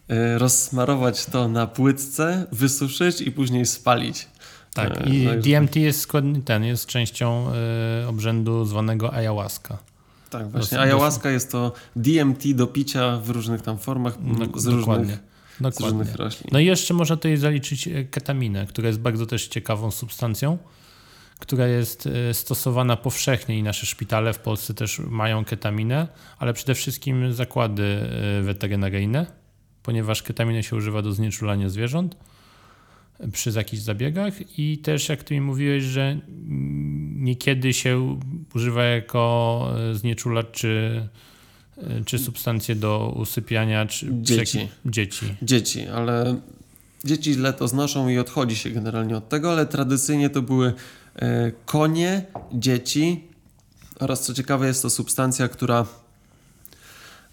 [0.08, 4.28] e, rozsmarować to na płytce, wysuszyć i później spalić.
[4.74, 7.46] Tak, E, i także- DMT jest składny, ten jest częścią
[8.04, 9.78] y, obrzędu zwanego ayahuasca.
[10.30, 10.80] Tak, właśnie.
[10.80, 14.76] Ayahuasca jest to DMT do picia w różnych tam formach Dok- z, dokładnie.
[15.04, 15.18] różnych,
[15.58, 15.98] z dokładnie.
[15.98, 16.48] różnych roślin.
[16.52, 20.58] No i jeszcze można tutaj zaliczyć ketaminę, która jest bardzo też ciekawą substancją,
[21.44, 26.74] która jest e, stosowana powszechnie i nasze szpitale w Polsce też mają ketaminę, ale przede
[26.74, 29.26] wszystkim zakłady e, weterynaryjne,
[29.82, 32.16] ponieważ ketaminę się używa do znieczulania zwierząt
[33.20, 36.18] e, przy jakichś zabiegach i też jak ty mi mówiłeś, że
[37.16, 38.18] niekiedy się
[38.54, 41.08] używa jako znieczulacz czy,
[42.04, 44.68] czy substancje do usypiania czy Dzieci.
[44.86, 45.26] dzieci.
[45.42, 46.40] Dzieci, ale
[47.04, 50.72] dzieci źle to znoszą i odchodzi się generalnie od tego, ale tradycyjnie to były
[51.66, 53.28] konie, dzieci
[54.00, 55.86] oraz co ciekawe jest to substancja, która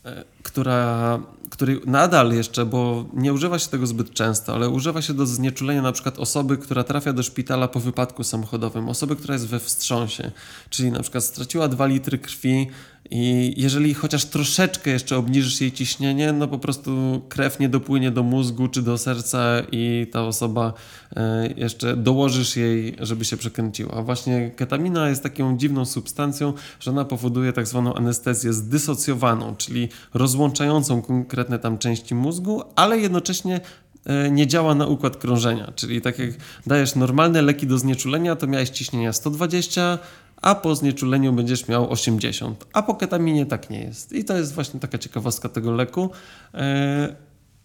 [0.06, 1.20] e, która,
[1.52, 5.82] której nadal jeszcze, bo nie używa się tego zbyt często, ale używa się do znieczulenia
[5.82, 10.32] na przykład osoby, która trafia do szpitala po wypadku samochodowym, osoby, która jest we wstrząsie,
[10.70, 12.68] czyli na przykład straciła 2 litry krwi
[13.12, 18.24] i jeżeli chociaż troszeczkę jeszcze obniżysz jej ciśnienie, no po prostu krew nie dopłynie do
[18.24, 20.74] mózgu czy do serca i ta osoba
[21.16, 23.94] e, jeszcze dołożysz jej, żeby się przekręciła.
[23.94, 29.90] A właśnie ketamina jest taką dziwną substancją, że ona powoduje tak zwaną anestezję zdysocjowaną, czyli
[30.14, 33.62] rozłączającą konkretne tam części mózgu, ale jednocześnie
[34.06, 35.72] e, nie działa na układ krążenia.
[35.76, 36.30] Czyli tak jak
[36.68, 40.00] dajesz normalne leki do znieczulenia, to miałeś ciśnienia 120,
[40.42, 42.66] a po znieczuleniu będziesz miał 80.
[42.74, 44.14] A po ketaminie tak nie jest.
[44.14, 46.10] I to jest właśnie taka ciekawostka tego leku.
[46.54, 47.16] E,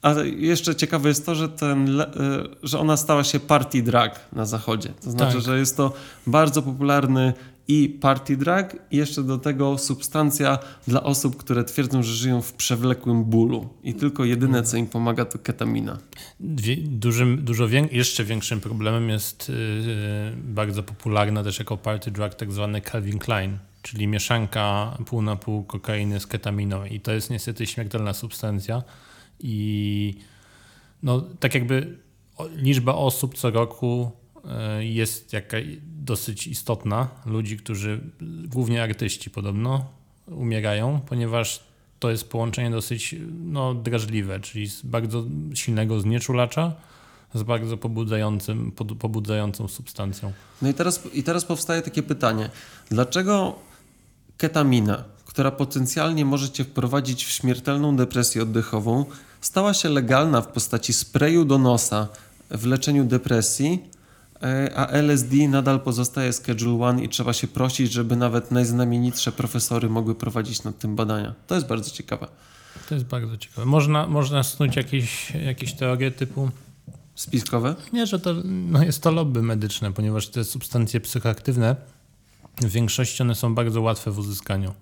[0.02, 2.06] A jeszcze ciekawe jest to, że, ten, e,
[2.62, 4.88] że ona stała się party drug na zachodzie.
[5.04, 5.42] To znaczy, Tak.
[5.42, 5.92] że jest to
[6.26, 7.34] bardzo popularny
[7.68, 12.52] i party drug, i jeszcze do tego substancja dla osób, które twierdzą, że żyją w
[12.52, 13.68] przewlekłym bólu.
[13.82, 15.98] I tylko jedyne, co im pomaga, to ketamina.
[16.84, 19.54] Dużym, dużo wię, jeszcze większym problemem jest yy,
[20.36, 25.64] bardzo popularna też jako party drug tak zwany Calvin Klein, czyli mieszanka pół na pół
[25.64, 28.82] kokainy z ketaminą i to jest niestety śmiertelna substancja
[29.40, 30.14] i
[31.02, 31.98] no tak jakby
[32.56, 34.12] liczba osób co roku
[34.80, 38.00] jest jaka, dosyć istotna, ludzi, którzy,
[38.46, 39.84] głównie artyści podobno,
[40.26, 41.64] umierają, ponieważ
[41.98, 46.72] to jest połączenie dosyć no, drażliwe, czyli z bardzo silnego znieczulacza
[47.34, 50.32] z bardzo pobudzającym, pobudzającą substancją.
[50.62, 52.50] No i teraz, i teraz powstaje takie pytanie.
[52.90, 53.54] Dlaczego
[54.36, 59.04] ketamina, która potencjalnie może cię wprowadzić w śmiertelną depresję oddechową,
[59.40, 62.08] stała się legalna w postaci sprayu do nosa
[62.50, 63.95] w leczeniu depresji, e,
[64.76, 70.14] a LSD nadal pozostaje Schedule 1 i trzeba się prosić, żeby nawet najznamienitsze profesory mogły
[70.14, 71.34] prowadzić nad tym badania.
[71.46, 72.28] To jest bardzo ciekawe.
[72.88, 73.66] To jest bardzo ciekawe.
[73.66, 76.50] Można, można snuć jakieś, jakieś teorie typu,
[77.14, 77.74] Spiskowe?
[77.92, 81.76] nie, że to no jest to lobby medyczne, ponieważ te substancje psychoaktywne
[82.60, 84.74] w większości one są bardzo łatwe w uzyskaniu.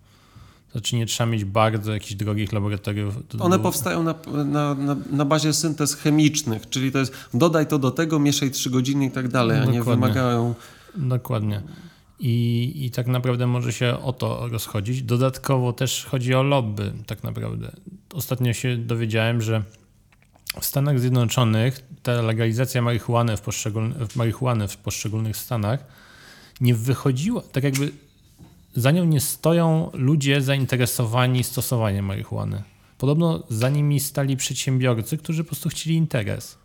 [0.74, 3.14] Znaczy nie trzeba mieć bardzo jakichś drogich laboratoriów.
[3.38, 7.90] One powstają na, na, na, na bazie syntez chemicznych, czyli to jest dodaj to do
[7.90, 10.54] tego, mieszaj 3 godziny i tak dalej, a nie wymagają...
[10.96, 11.62] Dokładnie.
[12.20, 15.02] I, I tak naprawdę może się o to rozchodzić.
[15.02, 17.72] Dodatkowo też chodzi o lobby, tak naprawdę.
[18.14, 19.62] Ostatnio się dowiedziałem, że
[20.60, 25.84] w Stanach Zjednoczonych ta legalizacja marihuany w, poszczególnych, marihuany w poszczególnych stanach
[26.60, 27.92] nie wychodziła, tak jakby
[28.74, 32.62] za nią nie stoją ludzie zainteresowani stosowaniem marihuany.
[32.98, 36.58] Podobno za nimi stali przedsiębiorcy, którzy po prostu chcieli interes.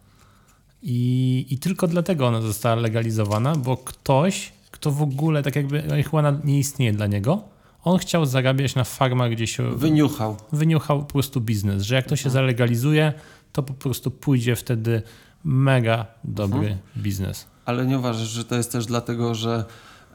[0.81, 6.39] I, I tylko dlatego ona została legalizowana, bo ktoś, kto w ogóle tak jakby marihuana
[6.43, 7.43] nie istnieje dla niego,
[7.83, 10.37] on chciał zarabiać na farmach, gdzie się Wyniuchał.
[10.51, 13.13] wyniuchał po prostu biznes, że jak to się zalegalizuje,
[13.51, 15.01] to po prostu pójdzie wtedy
[15.43, 17.47] mega dobry biznes.
[17.65, 19.65] Ale nie uważasz, że to jest też dlatego, że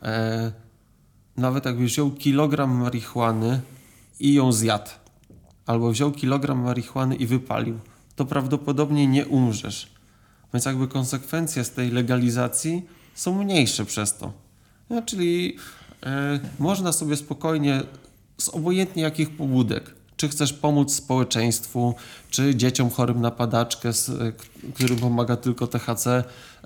[0.03, 0.53] e,
[1.37, 3.61] nawet jakbyś wziął kilogram marihuany
[4.21, 4.91] i ją zjadł,
[5.67, 7.79] albo wziął kilogram marihuany i wypalił,
[8.17, 9.95] to prawdopodobnie nie umrzesz.
[10.55, 12.83] Więc jakby konsekwencje z tej legalizacji
[13.15, 14.33] są mniejsze przez to.
[14.91, 15.57] No, czyli
[16.03, 17.83] e, można sobie spokojnie
[18.39, 21.95] z obojętnie jakich pobudek, czy chcesz pomóc społeczeństwu,
[22.31, 26.07] czy dzieciom chorym na padaczkę, e, którym pomaga tylko THC,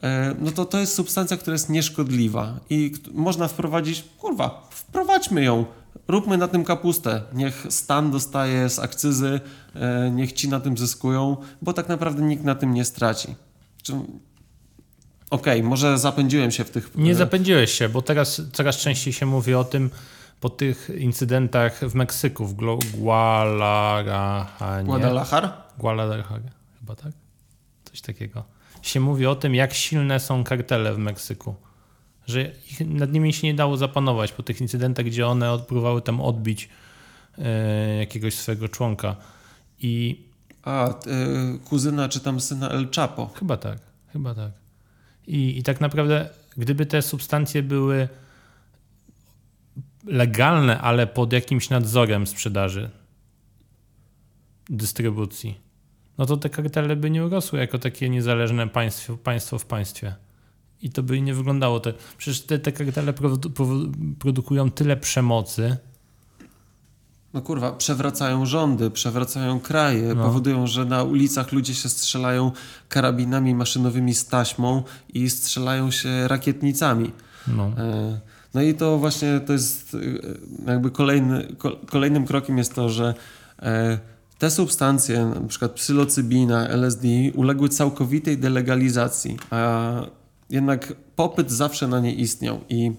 [0.02, 5.64] e, no to to jest substancja, która jest nieszkodliwa i można wprowadzić, kurwa, wprowadźmy ją,
[6.08, 9.40] róbmy na tym kapustę, niech stan dostaje z akcyzy,
[9.74, 13.34] e, niech ci na tym zyskują, bo tak naprawdę nikt na tym nie straci.
[13.82, 13.92] Czy...
[15.30, 16.90] Okej, może zapędziłem się w tych...
[16.94, 19.90] Nie zapędziłeś się, bo teraz coraz częściej się mówi o tym
[20.40, 24.46] po tych incydentach w Meksyku, w Guadalajara.
[24.84, 25.62] Guadalajara?
[25.78, 26.22] Guadalajara,
[26.80, 27.12] chyba tak?
[27.84, 28.44] Coś takiego.
[28.82, 31.54] Się mówi o tym, jak silne są kartele w Meksyku.
[32.26, 36.02] Że ich, nad nimi się nie dało zapanować po tych incydentach, gdzie one od- próbowały
[36.02, 36.68] tam odbić
[37.38, 39.16] e, jakiegoś swojego członka.
[39.80, 40.24] I
[40.62, 40.94] A, y,
[41.64, 43.30] kuzyna czy tam syna El Chapo.
[43.34, 43.78] Chyba tak,
[44.12, 44.50] chyba tak.
[45.26, 48.08] I, I tak naprawdę, gdyby te substancje były
[50.06, 52.90] legalne, ale pod jakimś nadzorem sprzedaży,
[54.70, 55.60] dystrybucji,
[56.18, 60.14] no to te kartele by nie urosły jako takie niezależne państwo, państwo w państwie.
[60.82, 61.80] I to by nie wyglądało.
[61.80, 65.76] Te, przecież te, te kartele produ, produ- produkują tyle przemocy,
[67.34, 70.24] No kurwa, przewracają rządy, przewracają kraje, No.
[70.24, 72.52] powodują, że na ulicach ludzie się strzelają
[72.88, 74.82] karabinami maszynowymi z taśmą
[75.14, 77.10] i strzelają się rakietnicami.
[77.46, 78.20] no, E,
[78.58, 79.96] No i to właśnie to jest
[80.66, 83.14] e, jakby kolejny, ko- kolejnym krokiem jest to, że
[83.62, 83.98] e,
[84.38, 89.92] te substancje, przykład psylocybina, LSD, uległy całkowitej delegalizacji, a
[90.50, 92.92] jednak popyt zawsze na nie istniał i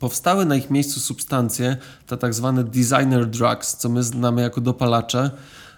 [0.00, 5.30] powstały na ich miejscu substancje, te tak zwane designer drugs, co my znamy jako dopalacze.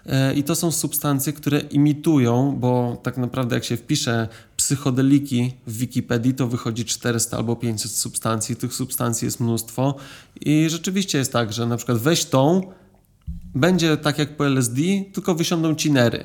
[0.05, 5.77] E, I to są substancje, które imitują, bo tak naprawdę jak się wpisze psychodeliki w
[5.77, 8.55] Wikipedii, to wychodzi 400 albo 500 substancji.
[8.55, 9.95] Tych substancji jest mnóstwo.
[10.41, 12.61] I rzeczywiście jest tak, że na przykład weź tą,
[13.55, 14.81] będzie tak jak po LSD,
[15.13, 16.23] tylko wysiądą cinery.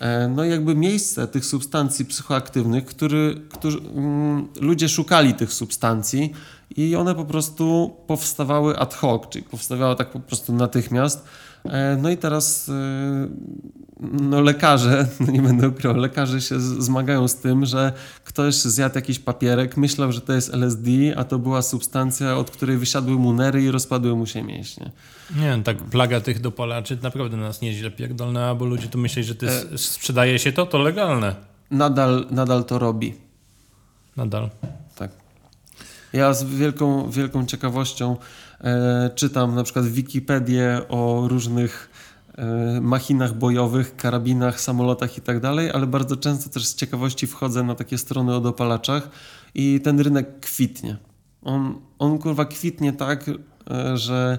[0.00, 6.32] E, No i jakby miejsce tych substancji psychoaktywnych, który, którzy, mm, ludzie szukali tych substancji
[6.76, 11.24] i one po prostu powstawały ad hoc, czyli powstawały tak po prostu natychmiast.
[11.70, 12.72] E, No i teraz e,
[14.00, 17.92] no lekarze, no nie będę ukrywał, lekarze się zmagają z tym, że
[18.24, 22.76] ktoś zjadł jakiś papierek, myślał, że to jest LSD, a to była substancja, od której
[22.78, 24.90] wysiadły mu nery i rozpadły mu się mięśnie.
[25.36, 29.34] Nie wiem, tak plaga tych dopalaczy naprawdę nas nieźle pierdolnęła, bo ludzie tu myśleli, że
[29.34, 31.34] to jest, sprzedaje się to, to legalne.
[31.70, 33.14] Nadal, nadal to robi.
[34.16, 34.50] Nadal.
[34.96, 35.25] Tak.
[36.12, 38.16] Ja z wielką, wielką ciekawością
[38.60, 41.90] e, czytam na przykład Wikipedię o różnych
[42.38, 47.62] e, machinach bojowych, karabinach, samolotach i tak dalej, ale bardzo często też z ciekawości wchodzę
[47.62, 49.10] na takie strony o dopalaczach
[49.54, 50.96] i ten rynek kwitnie.
[51.42, 53.30] On, on kurwa kwitnie tak,
[53.70, 54.38] e, że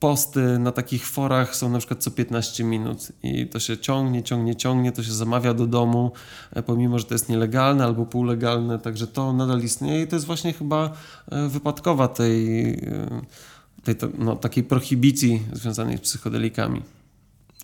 [0.00, 4.56] posty na takich forach są na przykład co 15 minut i to się ciągnie, ciągnie,
[4.56, 6.12] ciągnie, to się zamawia do domu,
[6.52, 10.26] e, pomimo, że to jest nielegalne albo półlegalne, także to nadal istnieje i to jest
[10.26, 10.92] właśnie chyba
[11.30, 13.20] e, wypadkowa tej, e,
[13.84, 16.82] tej no, takiej prohibicji związanej z psychodelikami.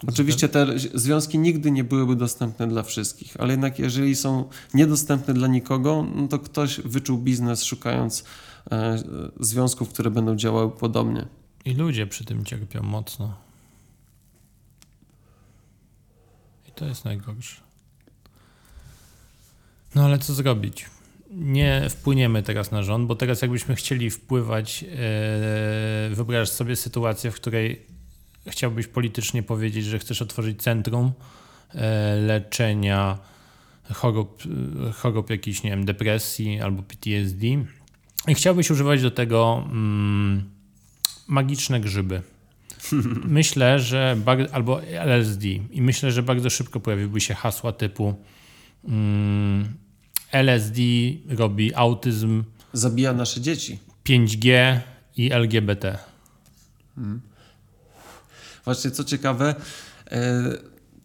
[0.08, 5.48] Oczywiście te związki nigdy nie byłyby dostępne dla wszystkich, ale jednak jeżeli są niedostępne dla
[5.48, 8.24] nikogo, no to ktoś wyczuł biznes szukając
[9.40, 11.39] związków, które będą działały podobnie.
[11.64, 13.36] I ludzie przy tym cierpią mocno.
[16.68, 17.60] I to jest najgorsze.
[19.94, 20.86] No ale co zrobić?
[21.30, 24.84] Nie wpłyniemy teraz na rząd, bo teraz jakbyśmy chcieli wpływać,
[26.10, 27.86] wyobraź sobie sytuację, w której
[28.46, 31.12] chciałbyś politycznie powiedzieć, że chcesz otworzyć centrum
[31.74, 33.18] e, leczenia
[33.94, 34.42] chorób,
[34.94, 37.46] chorób jakichś, nie wiem, depresji albo PTSD
[38.28, 40.59] i chciałbyś używać do tego mm,
[41.30, 42.22] magiczne grzyby.
[43.24, 44.16] Myślę, że
[44.52, 48.14] albo LSD i myślę, że bardzo szybko pojawiłyby się hasła typu
[48.84, 49.74] mm,
[50.32, 50.80] LSD
[51.28, 53.78] robi autyzm, Zabija nasze dzieci.
[54.04, 54.78] 5G
[55.16, 55.98] i LGBT.
[58.64, 59.54] Właśnie co ciekawe,
[60.10, 60.42] e,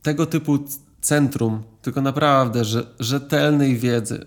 [0.01, 0.65] tego typu
[1.01, 4.25] centrum, tylko naprawdę że, rzetelnej wiedzy,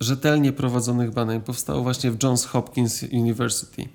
[0.00, 3.88] rzetelnie prowadzonych badań powstało właśnie w Johns Hopkins University.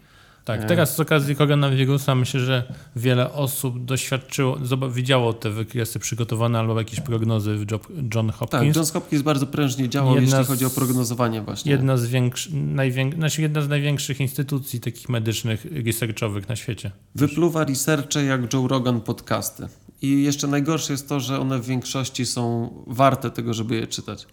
[0.46, 0.66] Tak, E.
[0.66, 4.58] teraz z okazji koronawirusa myślę, że wiele osób doświadczyło,
[4.92, 7.80] widziało te wykresy przygotowane albo jakieś prognozy w Jo-
[8.16, 8.76] John Tak, Hopkins.
[8.76, 11.72] Johns Hopkins bardzo prężnie działał, Jedna jeśli chodzi o prognozowanie właśnie.
[11.72, 16.92] Jedna z, większy, najwięk, znaczy jedna z największych instytucji takich medycznych, researchowych na świecie.
[17.16, 19.68] Wypluwa researche jak Joe Rogan podcasty.
[20.02, 24.28] I jeszcze najgorsze jest to, że one w większości są warte tego, żeby je czytać.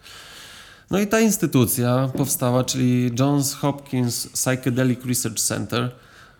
[0.90, 5.90] No i ta instytucja powstała, czyli Johns Hopkins Psychedelic Research Center,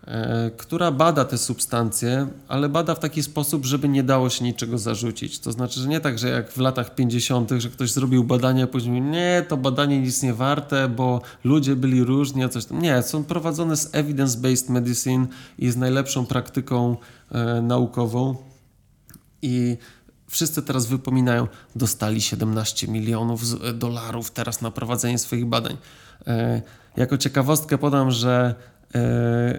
[0.06, 4.78] e, która bada te substancje, ale bada w taki sposób, żeby nie dało się niczego
[4.78, 5.38] zarzucić.
[5.38, 8.66] To znaczy, że nie tak, że jak w latach 50., że ktoś zrobił badanie, a
[8.66, 12.82] później nie, to badanie nic nie warte, bo ludzie byli różni, a coś tam.
[12.82, 15.26] Nie, są prowadzone z evidence-based medicine
[15.58, 16.96] i z najlepszą praktyką
[17.30, 18.36] e, naukową.
[19.42, 19.76] I
[20.28, 25.76] wszyscy teraz wypominają, dostali 17 milionów e, dolarów teraz na prowadzenie swoich badań.
[26.26, 26.62] E,
[26.96, 28.54] jako ciekawostkę podam, że
[28.94, 29.58] e,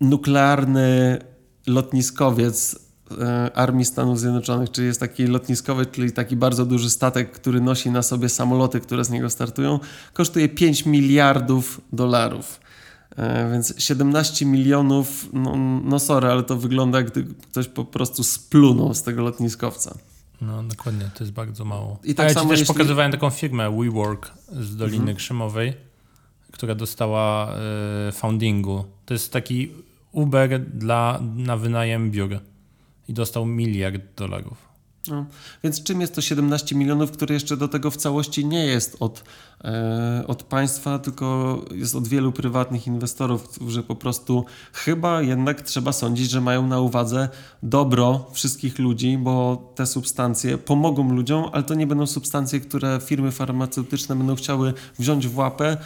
[0.00, 1.18] nuklearny
[1.66, 2.88] lotniskowiec
[3.54, 8.02] Armii Stanów Zjednoczonych, czyli jest taki lotniskowiec, czyli taki bardzo duży statek, który nosi na
[8.02, 9.80] sobie samoloty, które z niego startują,
[10.12, 12.60] kosztuje 5 miliardów dolarów.
[13.18, 18.94] E, Więc 17 milionów, no, no sorry, ale to wygląda, gdy ktoś po prostu splunął
[18.94, 19.98] z tego lotniskowca.
[20.40, 21.98] No dokładnie, to jest bardzo mało.
[22.04, 25.16] I tak A ja samo też jeśli- pokazywałem taką firmę WeWork z Doliny Mhm.
[25.16, 25.72] Krzemowej,
[26.52, 27.54] która dostała
[28.08, 28.84] e, foundingu.
[29.06, 29.72] To jest taki
[30.12, 32.40] Uber dla, na wynajem biur
[33.08, 34.68] i dostał miliard dolarów.
[35.08, 35.26] No,
[35.64, 39.24] więc czym jest to 17 milionów, które jeszcze do tego w całości nie jest od,
[40.26, 46.30] od państwa, tylko jest od wielu prywatnych inwestorów, którzy po prostu chyba jednak trzeba sądzić,
[46.30, 47.28] że mają na uwadze
[47.62, 53.32] dobro wszystkich ludzi, bo te substancje pomogą ludziom, ale to nie będą substancje, które firmy
[53.32, 55.76] farmaceutyczne będą chciały wziąć w łapę,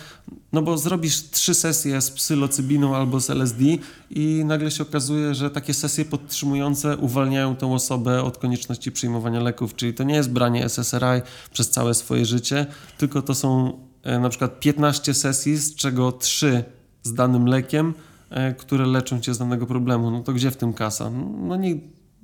[0.52, 3.64] no bo zrobisz trzy sesje z psylocybiną albo z LSD
[4.10, 9.76] i nagle się okazuje, że takie sesje podtrzymujące uwalniają tą osobę od konieczności przyjmowania leków,
[9.76, 12.66] czyli to nie jest branie SSRI przez całe swoje życie,
[12.98, 13.71] tylko to są e,
[14.05, 16.64] na przykład 15 sesji, z czego 3
[17.03, 17.94] z danym lekiem,
[18.30, 20.11] e, które leczą cię z danego problemu.
[20.11, 21.11] No to gdzie w tym kasa?
[21.48, 21.74] No nie,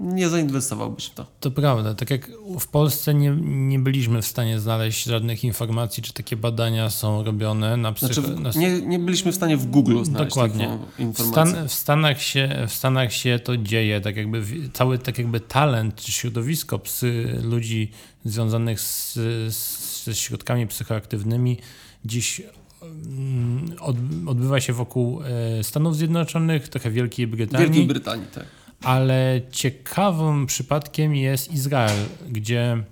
[0.01, 1.27] nie zainwestowałbyś w to.
[1.41, 2.31] To prawda, tak jak
[2.61, 7.77] w Polsce nie, nie byliśmy w stanie znaleźć żadnych informacji, czy takie badania są robione
[7.77, 8.15] na psycho...
[8.23, 10.79] Znaczy, w- nie, nie byliśmy w stanie w Google znaleźć Dokładnie.
[10.99, 11.53] informację.
[11.53, 14.43] Stan, w, Stanach się, w Stanach się to dzieje, tak jakby
[14.73, 17.91] cały tak jakby talent czy środowisko psy, ludzi
[18.25, 19.15] związanych z,
[19.55, 21.59] z, ze środkami psychoaktywnymi
[22.05, 22.43] dziś
[22.83, 23.97] mm, od,
[24.27, 25.23] odbywa się wokół
[25.59, 28.45] e, Stanów Zjednoczonych, trochę Wielkiej Brytanii, Wielkiej Brytanii, tak.
[28.83, 32.85] Ale ciekawym przypadkiem jest Izrael, gdzie,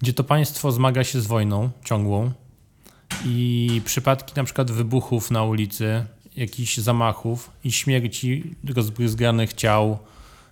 [0.00, 2.32] gdzie to państwo zmaga się z wojną ciągłą
[3.24, 6.04] i przypadki na przykład wybuchów na ulicy,
[6.36, 9.98] jakichś zamachów i śmierci rozbryzganych ciał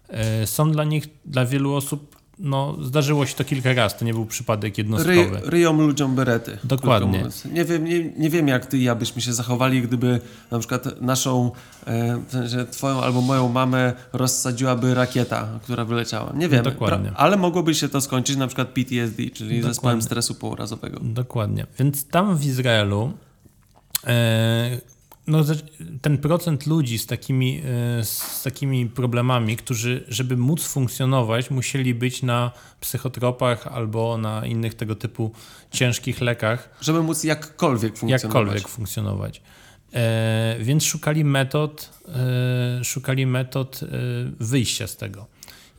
[0.08, 4.14] e, są dla nich, dla wielu osób, no zdarzyło się to kilka razy, to nie
[4.14, 5.40] był przypadek Ry, jednostkowy.
[5.44, 6.58] ryją ludziom berety.
[6.64, 7.24] Dokładnie.
[7.52, 10.20] Nie wiem, nie, nie wiem, jak ty i ja byśmy się zachowali, gdyby
[10.50, 11.50] na przykład naszą,
[11.86, 16.32] e, w sensie twoją albo moją mamę rozsadziłaby rakieta, która wyleciała.
[16.34, 17.12] Nie wiem, Dokładnie.
[17.14, 19.62] ale mogłoby się to skończyć na przykład PTSD, czyli Dokładnie.
[19.62, 21.00] zespołem stresu pourazowego.
[21.02, 21.66] Dokładnie.
[21.78, 23.12] Więc tam w Izraelu
[24.06, 24.80] e,
[25.26, 25.44] no,
[26.02, 27.62] ten procent ludzi z takimi,
[28.00, 34.74] e, z takimi problemami, którzy, żeby móc funkcjonować, musieli być na psychotropach albo na innych
[34.74, 35.32] tego typu
[35.70, 38.22] ciężkich lekach, Żeby móc jakkolwiek funkcjonować.
[38.22, 39.42] jakkolwiek funkcjonować.
[39.92, 41.90] E, więc szukali metod,
[42.80, 43.86] e, szukali metod e,
[44.40, 45.26] wyjścia z tego.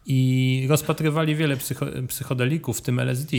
[0.06, 3.38] I rozpatrywali wiele psycho, psychodelików, w tym LSD,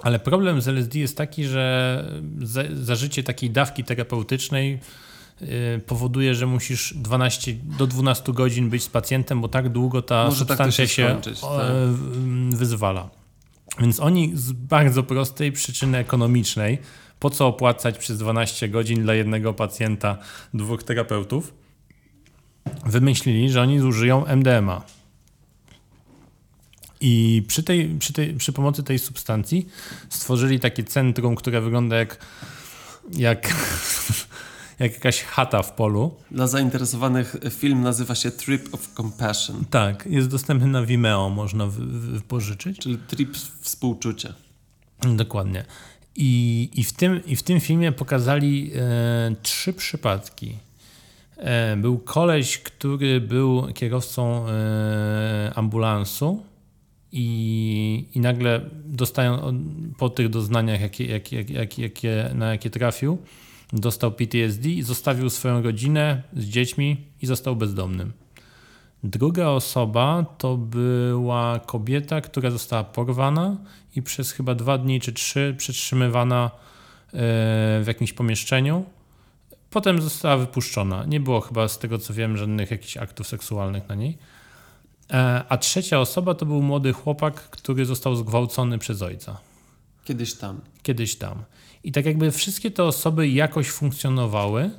[0.00, 2.04] ale problem z LSD jest taki, że
[2.42, 4.78] za, zażycie takiej dawki terapeutycznej
[5.86, 10.46] powoduje, że musisz 12 do 12 godzin być z pacjentem, bo tak długo ta Może
[10.46, 11.50] tak substancja się się, skończyć, tak.
[11.50, 13.10] w- wyzwala.
[13.80, 16.78] Więc oni z bardzo prostej przyczyny ekonomicznej,
[17.20, 20.18] po co opłacać przez 12 godzin dla jednego pacjenta
[20.54, 21.54] dwóch terapeutów,
[22.86, 24.82] wymyślili, że oni zużyją MDMA.
[27.00, 29.66] I przy, tej, przy, tej, przy pomocy tej substancji
[30.08, 32.18] stworzyli takie centrum, które wygląda jak,
[33.12, 33.48] jak,
[34.80, 36.14] jak jakaś chata w polu.
[36.30, 41.86] Dla zainteresowanych film nazywa się Trip of Compassion, Tak, jest dostępny na Vimeo, można wy,
[41.86, 42.78] wy, pożyczyć.
[42.78, 44.34] czyli trip współczucia.
[45.16, 45.64] Dokładnie.
[46.16, 50.56] I, i, w, tym, I w tym filmie pokazali e, trzy przypadki.
[51.36, 56.42] E, był koleś, który był kierowcą e, ambulansu
[57.12, 59.62] i, i nagle dostają
[59.98, 63.18] po tych doznaniach, jakie, jakie, jakie, jakie, na jakie trafił,
[63.72, 68.12] dostał PTSD i zostawił swoją rodzinę z dziećmi i został bezdomnym.
[69.04, 73.56] Druga osoba to była kobieta, która została porwana
[73.96, 76.50] i przez chyba dwa dni czy trzy przetrzymywana
[77.06, 78.84] e, w jakimś pomieszczeniu.
[79.70, 81.04] Potem została wypuszczona.
[81.04, 84.18] Nie było chyba, z tego co wiem, żadnych jakichś aktów seksualnych na niej.
[85.10, 89.40] E, A trzecia osoba to był młody chłopak, który został zgwałcony przez ojca
[90.04, 90.60] Kiedyś tam.
[90.82, 91.42] kiedyś tam.
[91.84, 94.70] I tak jakby wszystkie te osoby jakoś funkcjonowały,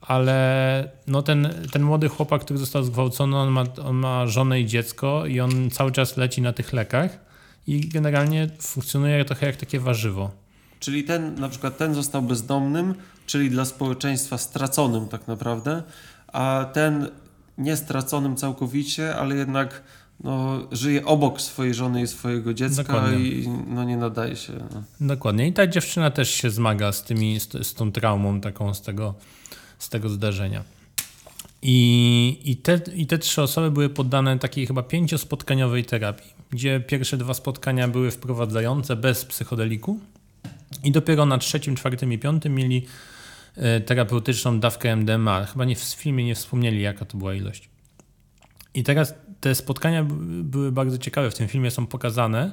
[0.00, 4.66] ale no ten, ten młody chłopak, który został zgwałcony, on ma, on ma żonę i
[4.66, 7.18] dziecko i on cały czas leci na tych lekach
[7.66, 10.30] i generalnie funkcjonuje trochę jak takie warzywo.
[10.80, 12.94] Czyli ten, na przykład ten został bezdomnym,
[13.26, 15.82] czyli dla społeczeństwa straconym tak naprawdę,
[16.26, 17.08] a ten
[17.58, 19.82] nie straconym całkowicie, ale jednak
[20.24, 23.18] no, żyje obok swojej żony i swojego dziecka Dokładnie.
[23.18, 24.52] i no, nie nadaje się.
[24.74, 24.82] No.
[25.00, 25.48] Dokładnie.
[25.48, 29.14] I ta dziewczyna też się zmaga z, tymi, z, z tą traumą taką z tego,
[29.78, 30.64] z tego zdarzenia.
[31.62, 37.16] I, i, te, I te trzy osoby były poddane takiej chyba pięciospotkaniowej terapii, gdzie pierwsze
[37.16, 40.00] dwa spotkania były wprowadzające bez psychodeliku
[40.84, 42.86] i dopiero na trzecim, czwartym i piątym mieli
[43.56, 45.44] e, terapeutyczną dawkę MDMA.
[45.44, 47.70] Chyba nie w filmie nie wspomnieli, jaka to była ilość.
[48.74, 50.04] I teraz te spotkania
[50.42, 51.30] były bardzo ciekawe.
[51.30, 52.52] W tym filmie są pokazane.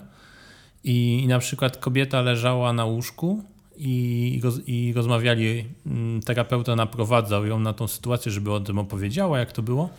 [0.84, 3.44] I, I na przykład kobieta leżała na łóżku
[3.78, 9.40] i, roz, i rozmawiali, mm, terapeuta naprowadzał ją na tą sytuację, żeby o tym opowiedziała,
[9.40, 9.90] jak to było.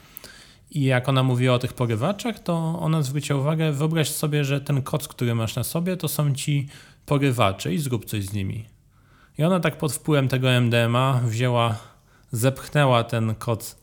[0.71, 4.83] I jak ona mówiła o tych porywaczach, to ona zwróciła uwagę, wyobraź sobie, że ten
[4.83, 6.69] koc, który masz na sobie, to są ci
[7.07, 8.65] porywacze i zrób coś z nimi.
[9.39, 11.79] I ona tak pod wpływem tego MDMA wzięła,
[12.33, 13.77] zepchnęła ten koc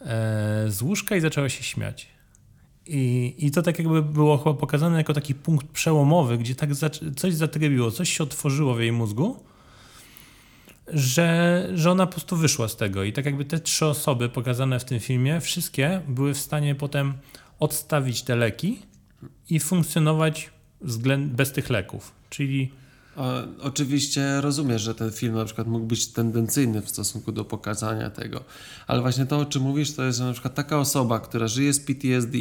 [0.00, 2.11] e, z łóżka i zaczęła się śmiać.
[2.86, 7.14] I, I to tak jakby było chyba pokazane jako taki punkt przełomowy, gdzie tak zac-
[7.16, 9.36] coś zatrybiło, coś się otworzyło w jej mózgu,
[10.88, 13.04] że, że ona po prostu wyszła z tego.
[13.04, 17.14] I tak jakby te trzy osoby pokazane w tym filmie, wszystkie były w stanie potem
[17.60, 18.78] odstawić te leki
[19.50, 20.50] i funkcjonować
[20.84, 22.12] względ- bez tych leków.
[22.30, 22.72] Czyli
[23.60, 28.44] Oczywiście rozumiem, że ten film na przykład mógł być tendencyjny w stosunku do pokazania tego,
[28.86, 31.72] ale właśnie to, o czym mówisz, to jest że na przykład taka osoba, która żyje
[31.72, 32.38] z PTSD,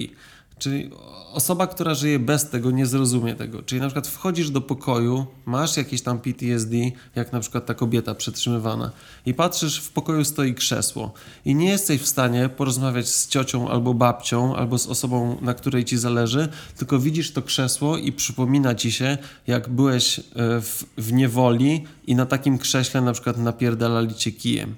[0.61, 0.89] czyli
[1.33, 3.63] osoba, która żyje bez tego, nie zrozumie tego.
[3.63, 6.75] Czyli na przykład wchodzisz do pokoju, masz jakieś tam PTSD,
[7.15, 8.91] jak na przykład ta kobieta przetrzymywana,
[9.25, 11.13] i patrzysz, w pokoju stoi krzesło
[11.45, 15.85] i nie jesteś w stanie porozmawiać z ciocią albo babcią, albo z osobą, na której
[15.85, 20.23] ci zależy, tylko widzisz to krzesło i przypomina ci się, jak byłeś e,
[20.61, 24.75] w, w niewoli i na takim krześle na przykład napierdalali cię kijem.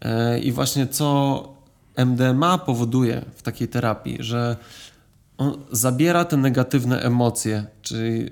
[0.00, 1.56] E, I właśnie co
[1.96, 4.56] MDMA powoduje w takiej terapii, że
[5.38, 8.30] on zabiera te negatywne emocje, czyli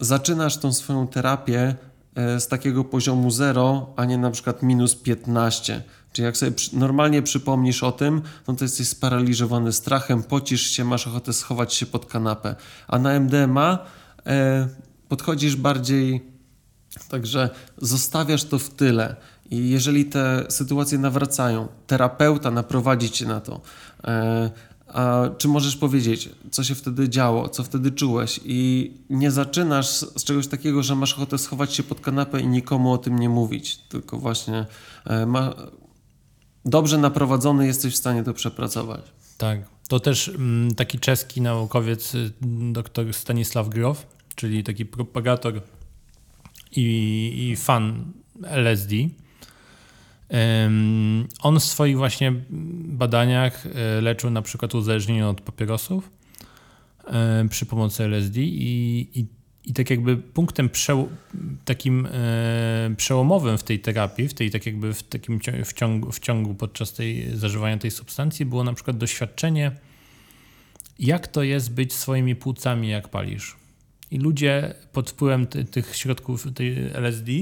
[0.00, 1.74] zaczynasz tą swoją terapię
[2.14, 5.82] e, z takiego poziomu 0, a nie na przykład minus 15.
[6.12, 11.06] Czyli jak sobie normalnie przypomnisz o tym, no to jesteś sparaliżowany strachem, pocisz się, masz
[11.06, 12.54] ochotę schować się pod kanapę.
[12.88, 13.78] A na MDMA
[14.26, 14.68] e,
[15.08, 16.38] podchodzisz bardziej
[17.08, 19.16] Także zostawiasz to w tyle.
[19.50, 23.60] I jeżeli te sytuacje nawracają, terapeuta naprowadzi cię na to.
[24.04, 24.50] E,
[24.88, 28.40] a czy możesz powiedzieć, co się wtedy działo, co wtedy czułeś?
[28.44, 32.92] I nie zaczynasz z czegoś takiego, że masz ochotę schować się pod kanapę i nikomu
[32.92, 34.66] o tym nie mówić, tylko właśnie
[35.04, 35.54] e, ma,
[36.64, 39.00] dobrze naprowadzony jesteś w stanie to przepracować.
[39.38, 39.60] Tak.
[39.88, 42.32] To też mm, taki czeski naukowiec, y,
[42.72, 45.60] dr Stanisław Grof, czyli taki propagator
[46.76, 48.12] i, i fan
[48.42, 48.94] LSD,
[51.40, 52.32] On w swoich właśnie
[52.98, 56.10] badaniach e, leczył na przykład uzależnienie od papierosów
[57.06, 59.26] e, przy pomocy LSD i, i,
[59.64, 61.08] i tak jakby punktem przeł
[61.64, 66.20] takim e, przełomowym w tej terapii, w tej tak jakby w takim w ciągu, w
[66.20, 69.72] ciągu podczas tej zażywania tej substancji było na przykład doświadczenie
[70.98, 73.56] jak to jest być swoimi płucami jak palisz.
[74.10, 77.32] I ludzie pod wpływem ty, tych środków tej LSD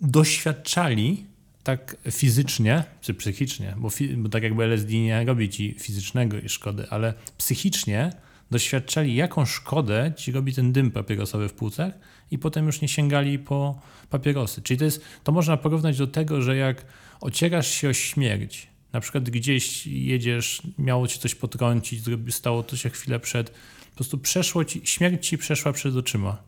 [0.00, 1.24] doświadczali
[1.62, 7.14] tak fizycznie czy psychicznie, bo, bo tak jakby LSD nie robi ci fizycznego szkody, ale
[7.38, 8.12] psychicznie
[8.50, 11.92] doświadczali, jaką szkodę ci robi ten dym papierosowy w płucach
[12.30, 13.80] i potem już nie sięgali po
[14.10, 14.62] papierosy.
[14.62, 16.84] Czyli to, jest, to można porównać do tego, że jak
[17.20, 22.90] ocierasz się o śmierć, na przykład gdzieś jedziesz, miało ci coś potrącić, stało to się
[22.90, 23.50] chwilę przed,
[23.90, 26.42] po prostu przeszło ci, śmierć ci przeszła przed oczyma.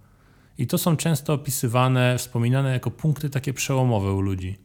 [0.59, 4.57] I to są często opisywane, wspominane jako punkty takie przełomowe u ludzi.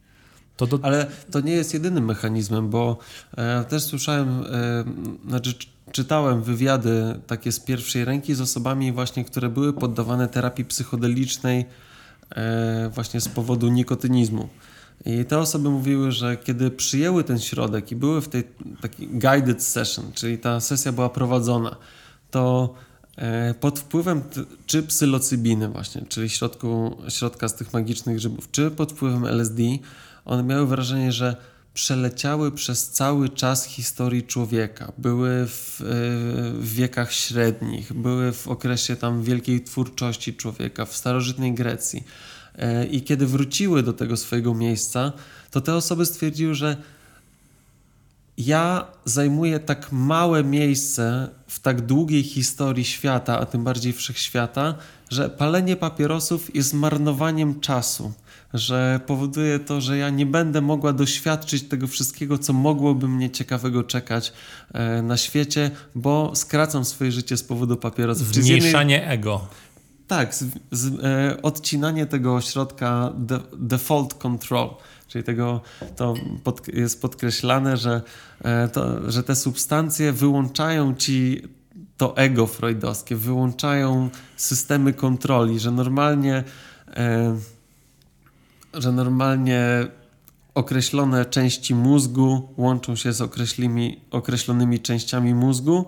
[0.58, 0.78] To do...
[0.82, 2.98] Ale to nie jest jedynym mechanizmem, bo
[3.36, 4.84] e, też słyszałem, e,
[5.28, 5.54] znaczy
[5.92, 11.64] czytałem wywiady takie z pierwszej ręki z osobami właśnie, które były poddawane terapii psychodelicznej
[12.30, 14.48] e, właśnie z powodu nikotynizmu.
[15.06, 18.44] I te osoby mówiły, że kiedy przyjęły ten środek i były w tej
[18.80, 21.76] takiej guided session, czyli ta sesja była prowadzona,
[22.30, 22.74] to
[23.16, 24.22] e, pod wpływem
[24.66, 29.62] czy psylocybiny właśnie, czyli środku, środka z tych magicznych grzybów, czy pod wpływem LSD,
[30.28, 31.36] one miały wrażenie, że
[31.74, 34.92] przeleciały przez cały czas historii człowieka.
[34.98, 35.84] Były w, e,
[36.60, 42.04] w, wiekach średnich, były w okresie tam wielkiej twórczości człowieka, w starożytnej Grecji.
[42.58, 45.12] E, I kiedy wróciły do tego swojego miejsca,
[45.50, 46.76] to te osoby stwierdziły, że
[48.38, 54.74] ja zajmuję tak małe miejsce w tak długiej historii świata, a tym bardziej wszechświata,
[55.10, 58.12] że palenie papierosów jest marnowaniem czasu,
[58.54, 63.84] że powoduje to, że ja nie będę mogła doświadczyć tego wszystkiego, co mogłoby mnie ciekawego
[63.84, 64.32] czekać
[64.72, 68.34] e, na świecie, bo skracam swoje życie z powodu papierosów.
[68.34, 69.14] Zmniejszanie jednej...
[69.14, 69.48] ego.
[70.06, 74.70] Tak, z, z, e, odcinanie tego ośrodka de, default control,
[75.08, 75.60] czyli tego
[75.96, 78.02] to pod, jest podkreślane, że,
[78.44, 81.42] e, to, że te substancje wyłączają ci
[81.96, 86.44] to ego freudowskie, wyłączają systemy kontroli, że normalnie
[86.96, 87.36] e,
[88.74, 89.86] że normalnie
[90.54, 93.20] określone części mózgu łączą się z
[94.10, 95.86] określonymi, częściami mózgu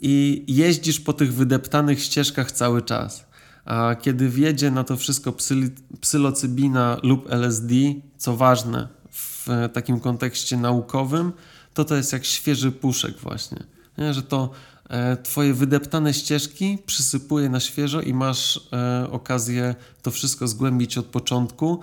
[0.00, 3.26] i jeździsz po tych wydeptanych ścieżkach cały czas.
[3.64, 5.54] A kiedy wjedzie na to wszystko psy,
[6.00, 7.74] psylocybina lub LSD,
[8.18, 11.32] co ważne w takim kontekście naukowym,
[11.74, 13.58] to to jest jak świeży puszek właśnie.
[13.98, 14.14] Nie?
[14.14, 14.50] Że to
[14.88, 21.06] e, twoje wydeptane ścieżki przysypuje na świeżo i masz e, okazję to wszystko zgłębić od
[21.06, 21.80] początku,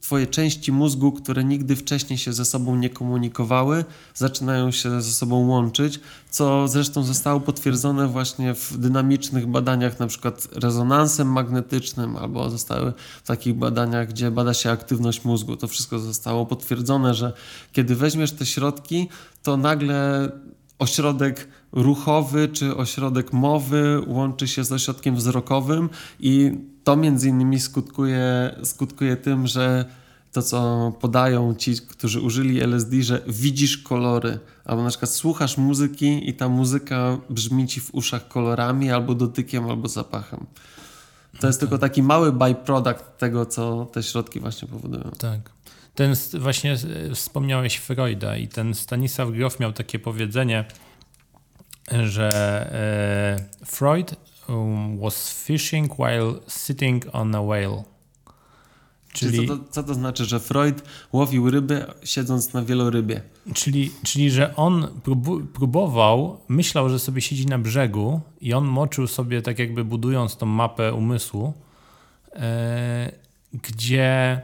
[0.00, 5.48] Twoje części mózgu, które nigdy wcześniej się ze sobą nie komunikowały, zaczynają się ze sobą
[5.48, 6.00] łączyć,
[6.30, 12.92] co zresztą zostało potwierdzone właśnie w dynamicznych badaniach, na przykład rezonansem magnetycznym, albo zostały
[13.24, 15.56] w takich badaniach, gdzie bada się aktywność mózgu.
[15.56, 17.32] To wszystko zostało potwierdzone, że
[17.72, 19.08] kiedy weźmiesz te środki,
[19.42, 20.30] to nagle
[20.78, 25.90] ośrodek ruchowy czy ośrodek mowy łączy się z ośrodkiem wzrokowym
[26.20, 26.52] i
[26.84, 29.84] to między innymi skutkuje, skutkuje tym, że
[30.32, 36.28] to, co podają ci, którzy użyli LSD, że widzisz kolory, albo na przykład słuchasz muzyki
[36.28, 40.46] i ta muzyka brzmi ci w uszach kolorami, albo dotykiem, albo zapachem.
[41.40, 41.68] To jest tak.
[41.68, 45.10] tylko taki mały byproduct tego, co te środki właśnie powodują.
[45.18, 45.50] Tak.
[45.94, 46.76] Ten właśnie
[47.14, 50.64] wspomniałeś Freuda i ten Stanisław Grof miał takie powiedzenie,
[51.90, 52.30] że
[53.60, 54.16] e, Freud
[54.48, 57.84] um, was fishing while sitting on a whale.
[59.12, 60.82] Czyli, co, to, co to znaczy, że Freud
[61.12, 63.22] łowił ryby siedząc na wielorybie?
[63.54, 65.00] Czyli, czyli że on
[65.54, 70.46] próbował, myślał, że sobie siedzi na brzegu i on moczył sobie, tak jakby budując tą
[70.46, 71.52] mapę umysłu,
[72.32, 73.12] e,
[73.52, 74.40] gdzie,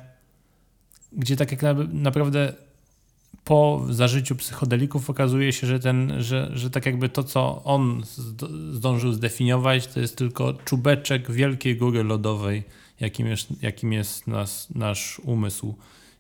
[1.13, 2.53] gdzie tak jak naprawdę
[3.47, 8.03] po zażyciu psychodelików okazuje się, że, ten, że, że tak jakby to, co on
[8.73, 12.63] zdążył zdefiniować, to jest tylko czubeczek wielkiej góry lodowej,
[13.01, 15.75] jakim jest, jakim jest nas, nasz umysł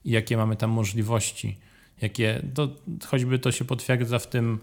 [0.04, 1.58] i jakie mamy tam możliwości.
[2.02, 2.68] Jakie, to,
[3.06, 4.58] choćby to się potwierdza w tym,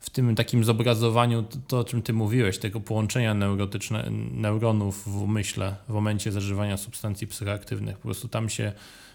[0.00, 5.22] w tym takim zobrazowaniu, to, to o czym ty mówiłeś, tego połączenia neurotyczne, neuronów w
[5.22, 7.96] umyśle w momencie zażywania substancji psychoaktywnych.
[7.96, 8.72] Po prostu tam się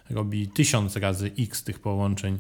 [0.10, 2.39] robi tysiąc razy x tych połączeń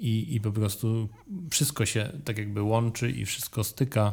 [0.00, 1.08] i, i po prostu
[1.50, 4.12] wszystko się tak jakby łączy i wszystko styka.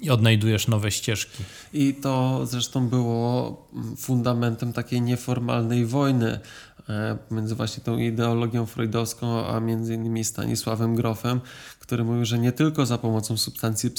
[0.00, 1.44] I odnajdujesz nowe ścieżki.
[1.72, 6.40] I to zresztą było fundamentem takiej nieformalnej wojny
[6.88, 11.40] e, między właśnie tą ideologią freudowską, a między innymi Stanisławem Grofem,
[11.80, 13.90] który mówił, że nie tylko za pomocą substancji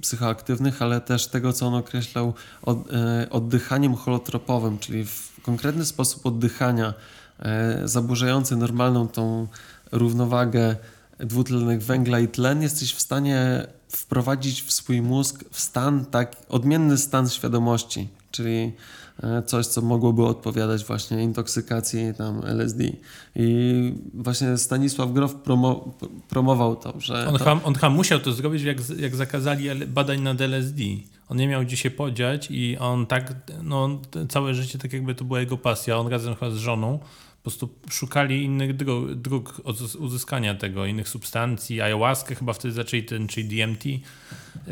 [0.00, 2.34] psychoaktywnych, ale też tego, co on określał
[2.66, 6.94] e, oddychaniem holotropowym, czyli w konkretny sposób oddychania
[7.38, 9.46] e, zaburzający normalną tą
[9.92, 10.76] równowagę
[11.18, 16.98] dwutlenek węgla i tlen, jesteś w stanie wprowadzić w swój mózg w stan, tak, odmienny
[16.98, 18.72] stan świadomości, czyli
[19.22, 22.84] e, coś, co mogłoby odpowiadać właśnie intoksykacji tam LSD.
[23.36, 25.94] I właśnie Stanisław Grof promo,
[26.28, 27.26] promował to, że...
[27.26, 27.38] On, to...
[27.38, 30.82] Chyba, on chyba musiał to zrobić, jak, jak zakazali badań nad LSD.
[31.34, 35.24] On nie miał gdzie się podziać i on tak, no całe życie tak jakby to
[35.24, 35.98] była jego pasja.
[35.98, 39.62] On razem chyba z żoną po prostu szukali innych dróg, dróg
[39.98, 41.80] uzyskania tego, innych substancji.
[41.80, 43.84] Ayahuaskę chyba wtedy zaczęli ten, czyli DMT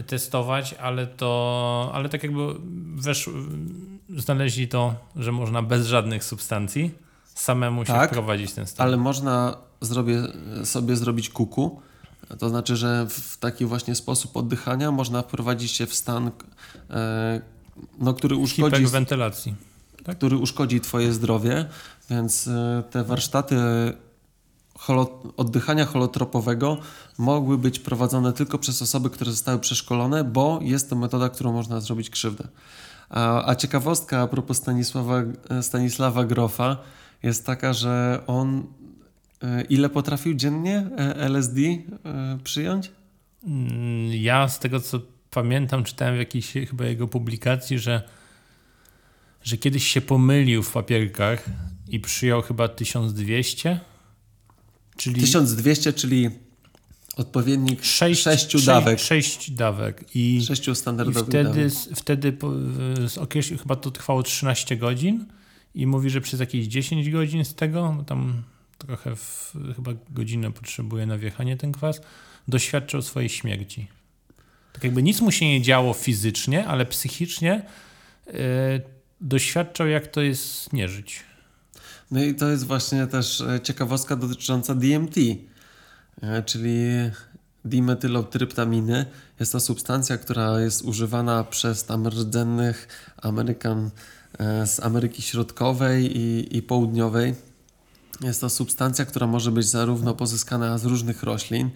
[0.07, 2.47] testować, ale to, ale tak jakby
[2.95, 3.31] wesz,
[4.17, 6.91] znaleźli to, że można bez żadnych substancji
[7.35, 8.87] samemu się tak, wprowadzić ten stan.
[8.87, 10.23] ale można zrobię,
[10.65, 11.83] sobie zrobić kuku,
[12.37, 16.31] to znaczy, że w taki właśnie sposób oddychania można wprowadzić się w stan,
[16.91, 17.41] e,
[17.99, 18.87] no, który uszkodzi...
[18.87, 19.55] wentylacji.
[20.05, 20.17] Tak?
[20.17, 21.69] Który uszkodzi twoje zdrowie,
[22.11, 23.57] więc e, te warsztaty
[24.79, 26.79] holo, oddychania holotropowego
[27.19, 31.81] mogły być prowadzone tylko przez osoby, które zostały przeszkolone, bo jest to metoda, którą można
[31.81, 32.49] zrobić krzywdę.
[33.11, 36.77] A, a ciekawostka a propos Stanisława, e, Stanisława Grofa
[37.23, 38.63] jest taka, że on e,
[39.69, 40.87] ile potrafił dziennie
[41.17, 41.61] LSD
[42.45, 42.91] przyjąć?
[43.45, 48.03] Mm, ja z tego co pamiętam, czytałem w jakiejś chyba jego publikacji, że,
[49.43, 51.45] że kiedyś się pomylił w papierkach
[51.89, 53.81] i przyjął chyba 1200.
[54.97, 56.31] Czyli 1200, czyli
[57.17, 59.01] odpowiednik sześć, sześciu dawek.
[59.01, 60.05] Sześć dawek.
[60.15, 61.73] I, sześciu standardowych i wtedy, dawek.
[61.97, 62.37] wtedy
[63.09, 65.27] z okresu, chyba to trwało 13 godzin
[65.75, 68.43] i mówi, że przez jakieś 10 godzin z tego, tam
[68.87, 72.01] trochę w, chyba godzinę potrzebuje na wjechanie ten kwas,
[72.49, 73.89] doświadczał swojej śmierci.
[74.73, 77.63] Tak jakby nic mu się nie działo fizycznie, ale psychicznie
[78.27, 78.33] yy,
[79.21, 81.23] doświadczał, jak to jest nie żyć.
[82.11, 85.17] No i to jest właśnie też e, ciekawostka dotycząca DMT,
[86.23, 86.87] e, czyli
[87.65, 89.07] dimetylotryptaminy.
[89.41, 92.89] Jest to substancja, która jest używana przez tam rdzennych
[93.23, 93.91] Amerykan
[94.67, 97.35] z Ameryki Środkowej i, i Południowej.
[98.23, 101.71] Jest to substancja, która może być zarówno pozyskana z różnych roślin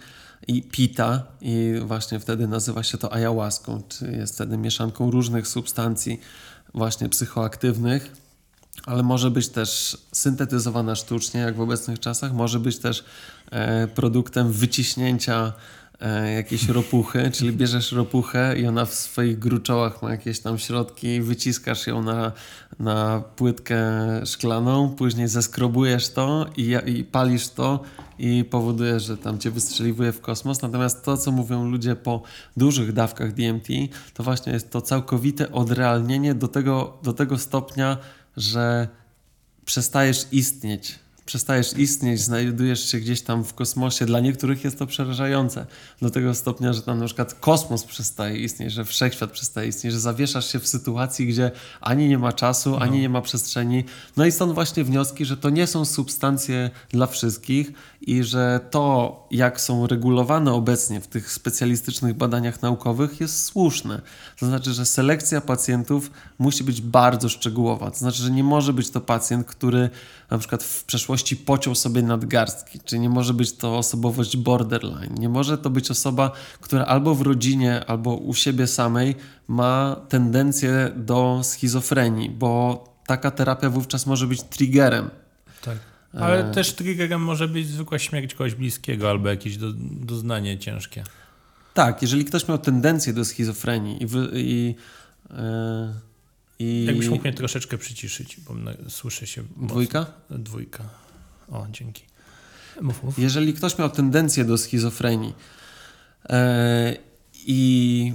[0.47, 6.19] i pita i właśnie wtedy nazywa się to ayahuaską, czy jest wtedy mieszanką różnych substancji
[6.73, 8.11] właśnie psychoaktywnych
[8.85, 13.05] ale może być też syntetyzowana sztucznie, jak w obecnych czasach, może być też
[13.51, 15.53] e, produktem wyciśnięcia
[16.01, 21.21] e, jakiejś ropuchy, czyli bierzesz ropuchę i ona w swoich gruczołach ma jakieś tam środki,
[21.21, 22.31] wyciskasz ją na,
[22.79, 23.77] na płytkę
[24.25, 27.79] szklaną, później zeskrobujesz to i, i palisz to
[28.19, 30.61] i powoduje, że tam cię wystrzeliwuje w kosmos.
[30.61, 32.21] Natomiast to, co mówią ludzie po
[32.57, 33.67] dużych dawkach DMT,
[34.13, 37.97] to właśnie jest to całkowite odrealnienie do tego, do tego stopnia,
[38.37, 38.87] że
[39.65, 40.99] przestajesz istnieć.
[41.27, 44.05] Przestajesz istnieć, znajdujesz się gdzieś tam w kosmosie.
[44.05, 45.65] Dla niektórych jest to przerażające.
[46.01, 49.99] Do tego stopnia, że tam na przykład kosmos przestaje istnieć, że wszechświat przestaje istnieć, że
[49.99, 51.51] zawieszasz się w sytuacji, gdzie
[51.81, 52.79] ani nie ma czasu, no.
[52.79, 53.83] ani nie ma przestrzeni.
[54.17, 57.71] No i stąd właśnie wnioski, że to nie są substancje dla wszystkich
[58.01, 64.01] i że to, jak są regulowane obecnie w tych specjalistycznych badaniach naukowych, jest słuszne.
[64.39, 67.91] To znaczy, że selekcja pacjentów musi być bardzo szczegółowa.
[67.91, 69.89] To znaczy, że nie może być to pacjent, który
[70.29, 75.15] na przykład w przeszłości pociął sobie nadgarstki, czy nie może być to osobowość borderline.
[75.17, 79.15] Nie może to być osoba, która albo w rodzinie, albo u siebie samej
[79.47, 85.09] ma tendencję do schizofrenii, bo taka terapia wówczas może być triggerem.
[85.61, 85.77] Tak.
[86.13, 86.51] Ale e...
[86.51, 91.03] też triggerem może być zwykła śmierć kogoś bliskiego albo jakieś do, doznanie ciężkie.
[91.73, 94.75] Tak, jeżeli ktoś miał tendencję do schizofrenii i, wy, i
[95.29, 96.06] e,
[96.59, 96.85] i...
[96.85, 98.55] Jakbyś mógł mnie troszeczkę przyciszyć, bo
[98.89, 99.43] słyszę się.
[99.57, 99.99] Dwójka?
[99.99, 100.37] Mocno.
[100.37, 100.83] Dwójka.
[101.51, 102.03] O, dzięki.
[102.81, 103.19] Mów, mów.
[103.19, 105.33] Jeżeli ktoś miał tendencję do schizofrenii
[106.29, 106.97] e,
[107.33, 108.13] i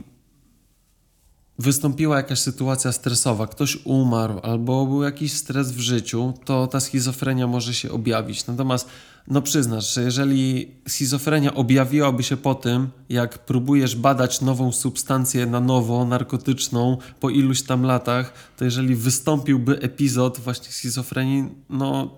[1.59, 7.47] wystąpiła jakaś sytuacja stresowa, ktoś umarł albo był jakiś stres w życiu, to ta schizofrenia
[7.47, 8.47] może się objawić.
[8.47, 8.89] Natomiast
[9.29, 15.61] no przyznasz, że jeżeli schizofrenia objawiłaby się po tym, jak próbujesz badać nową substancję na
[15.61, 22.11] nowo, narkotyczną, po iluś tam latach, to jeżeli wystąpiłby epizod właśnie schizofrenii, no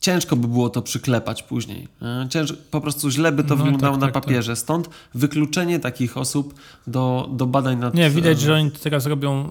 [0.00, 1.88] ciężko by było to przyklepać później.
[2.28, 4.24] Cięż, po prostu źle by to No, wyglądało tak, na tak, tak.
[4.24, 4.56] papierze.
[4.56, 6.54] Stąd wykluczenie takich osób
[6.86, 7.94] do, do badań nad...
[7.94, 9.50] Nie, widać, e, że oni teraz robią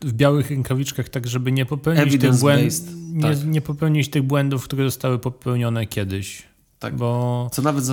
[0.00, 3.44] w białych rękawiczkach tak, żeby nie popełnić tych błędów, Evidence-based, nie, tak.
[3.44, 6.42] nie popełnić tych błędów, które zostały popełnione kiedyś.
[6.78, 6.96] Tak.
[6.96, 7.84] Bo Co nawet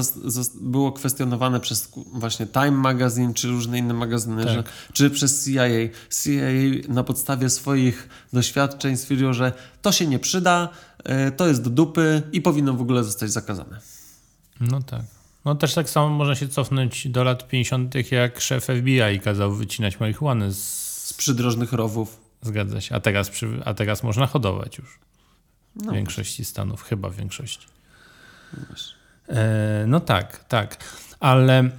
[0.62, 4.54] było kwestionowane przez właśnie Time Magazine czy różne inne magazyny, Tak.
[4.54, 5.64] że, czy przez CIA.
[6.24, 10.70] CIA na podstawie swoich doświadczeń stwierdziło, że to się nie przyda,
[11.04, 13.80] e, to jest do dupy i powinno w ogóle zostać zakazane.
[14.62, 15.02] no tak.
[15.46, 20.00] No też tak samo można się cofnąć do lat 50., jak szef FBI kazał wycinać
[20.00, 20.85] marihuanę Z
[21.16, 22.22] przydrożnych rowów.
[22.42, 22.96] Zgadza się.
[22.96, 25.00] A teraz, przy, a teraz można hodować już.
[25.76, 25.92] W No.
[25.94, 27.68] większości stanów, chyba w większości.
[29.30, 30.78] E, no tak, tak.
[31.20, 31.70] Ale,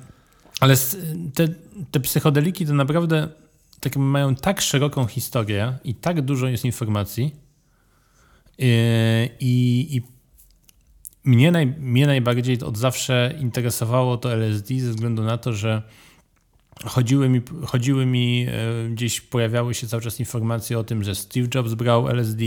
[0.60, 0.76] ale
[1.34, 1.48] te,
[1.90, 3.28] te psychodeliki to naprawdę
[3.80, 7.34] tak mają tak szeroką historię i tak dużo jest informacji.
[8.58, 10.02] E, I, i
[11.24, 15.82] mnie, naj, mnie najbardziej od zawsze interesowało to LSD ze względu na to, że
[16.84, 21.48] chodziły mi, chodziły mi e, gdzieś pojawiały się cały czas informacje o tym, że Steve
[21.54, 22.44] Jobs brał LSD,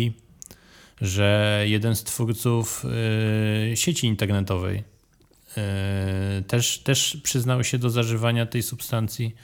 [1.01, 2.85] że jeden z twórców
[3.71, 4.83] e, sieci internetowej
[5.57, 9.35] e, też, też przyznał się do zażywania tej substancji.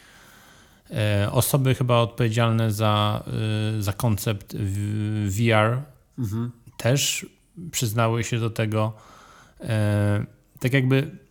[1.31, 3.23] Osoby chyba odpowiedzialne za,
[3.79, 4.55] za koncept
[5.27, 5.81] VR
[6.17, 6.51] Mhm.
[6.77, 7.25] też
[7.71, 8.93] przyznały się do tego.
[10.59, 11.24] Tak jakby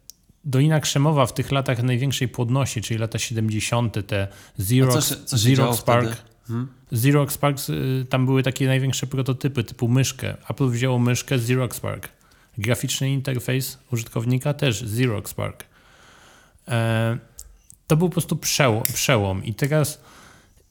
[0.44, 4.28] Dolina Krzemowa w tych latach największej płodności, czyli lata 70., te
[4.58, 6.22] Xerox, co się, co się Xerox Park.
[6.48, 6.68] Hmm?
[6.92, 10.36] Xerox Park, y, tam były takie największe prototypy typu myszkę.
[10.50, 12.08] Apple wzięło myszkę Xerox Park.
[12.58, 15.64] Graficzny interfejs użytkownika też Xerox Park.
[16.68, 17.18] E,
[17.86, 18.82] to był po prostu przełom.
[18.94, 19.44] przełom.
[19.44, 20.00] I teraz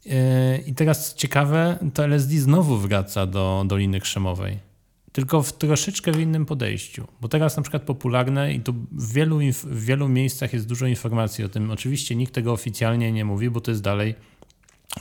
[0.05, 4.72] e, i teraz ciekawe, to LSD znowu wraca do Doliny Krzemowej.
[5.13, 7.07] Tylko w troszeczkę w innym podejściu.
[7.21, 11.43] Bo teraz na przykład popularne i tu w wielu, w wielu miejscach jest dużo informacji
[11.43, 11.71] o tym.
[11.71, 14.15] Oczywiście nikt tego oficjalnie nie mówi, bo to jest dalej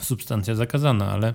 [0.01, 1.33] substancja zakazana, ale,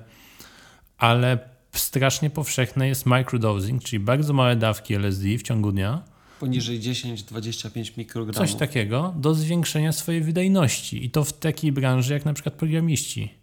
[0.99, 1.39] ale
[1.73, 6.03] strasznie powszechne jest microdosing, czyli bardzo małe dawki LSD w ciągu dnia,
[6.41, 8.37] Poniżej 10-25 mikrogramów.
[8.37, 13.38] coś takiego do zwiększenia swojej wydajności i to w takiej branży jak na przykład programiści.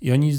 [0.00, 0.32] I oni,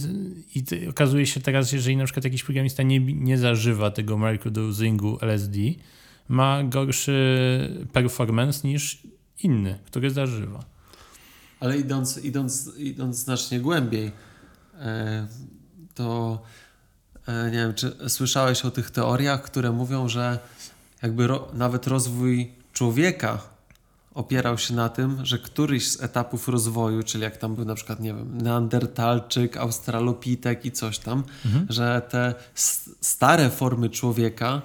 [0.56, 5.60] i okazuje się teraz, jeżeli na przykład jakiś programista nie, nie zażywa tego microdosingu LSD,
[6.28, 9.04] ma gorszy performance niż
[9.44, 10.66] inny, który zażywa.
[11.60, 14.12] Ale idąc, idąc, idąc znacznie głębiej,
[14.80, 15.28] e,
[15.94, 16.42] to
[17.28, 20.40] e, nie wiem, czy słyszałeś o tych teoriach, które mówią, że
[21.02, 23.42] jakby ro, nawet rozwój człowieka
[24.14, 28.00] opierał się na tym, że któryś z etapów rozwoju, czyli jak tam był na przykład,
[28.00, 31.24] nie wiem, neandertalczyk, australopitek i coś tam,
[31.70, 32.34] że te
[33.02, 34.62] stare formy człowieka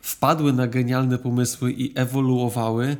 [0.00, 2.96] wpadły na genialne pomysły i ewoluowały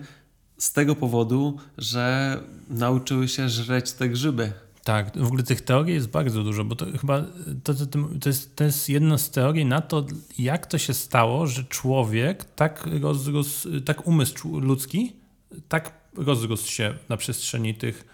[0.58, 2.36] z tego powodu, że
[2.70, 4.52] nauczyły się żreć te grzyby.
[4.84, 7.22] Tak, w ogóle tych teorii jest bardzo dużo, bo to chyba
[7.64, 7.86] to, to,
[8.20, 10.06] to, jest, to jest jedna z teorii na to,
[10.38, 15.23] jak to się stało, że człowiek tak rozrósł, tak umysł ludzki
[15.68, 18.04] tak rozrósł się na przestrzeni tych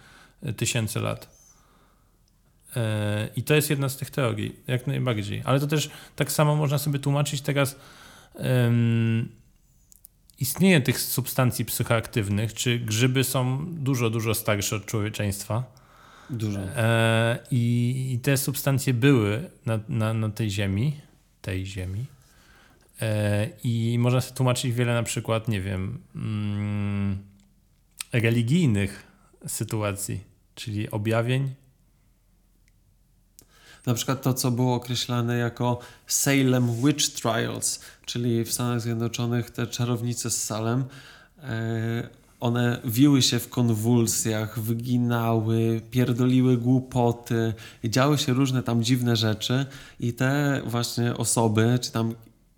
[0.43, 1.41] e, tysięcy lat.
[2.77, 5.43] E, I to jest jedna z tych teorii, jak najbardziej.
[5.45, 7.77] Ale to też tak samo można sobie tłumaczyć teraz.
[8.35, 9.29] em,
[10.41, 15.65] istnienie tych substancji psychoaktywnych, czy grzyby są dużo, dużo starsze od człowieczeństwa.
[16.31, 16.61] Dużo.
[16.61, 21.01] E, i, I te substancje były na, na, na tej ziemi,
[21.43, 22.07] tej ziemi.
[23.01, 27.19] E, I można sobie tłumaczyć wiele na przykład, nie wiem, mm,
[28.13, 29.07] religijnych
[29.47, 31.55] sytuacji, czyli objawień.
[33.87, 39.67] Na przykład to, co było określane jako Salem Witch Trials, czyli w Stanach Zjednoczonych te
[39.67, 40.85] czarownice z Salem,
[41.39, 42.09] e,
[42.41, 47.55] one wiły się w konwulsjach, wyginały, pierdoliły głupoty,
[47.85, 49.67] działy się różne tam dziwne rzeczy
[50.01, 52.15] i te właśnie osoby, czy tam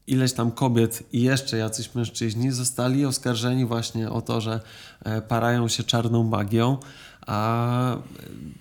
[0.07, 4.61] ileś tam kobiet i jeszcze jacyś mężczyźni zostali oskarżeni właśnie o to, że
[5.05, 6.79] e, parają się czarną magią,
[7.27, 7.97] a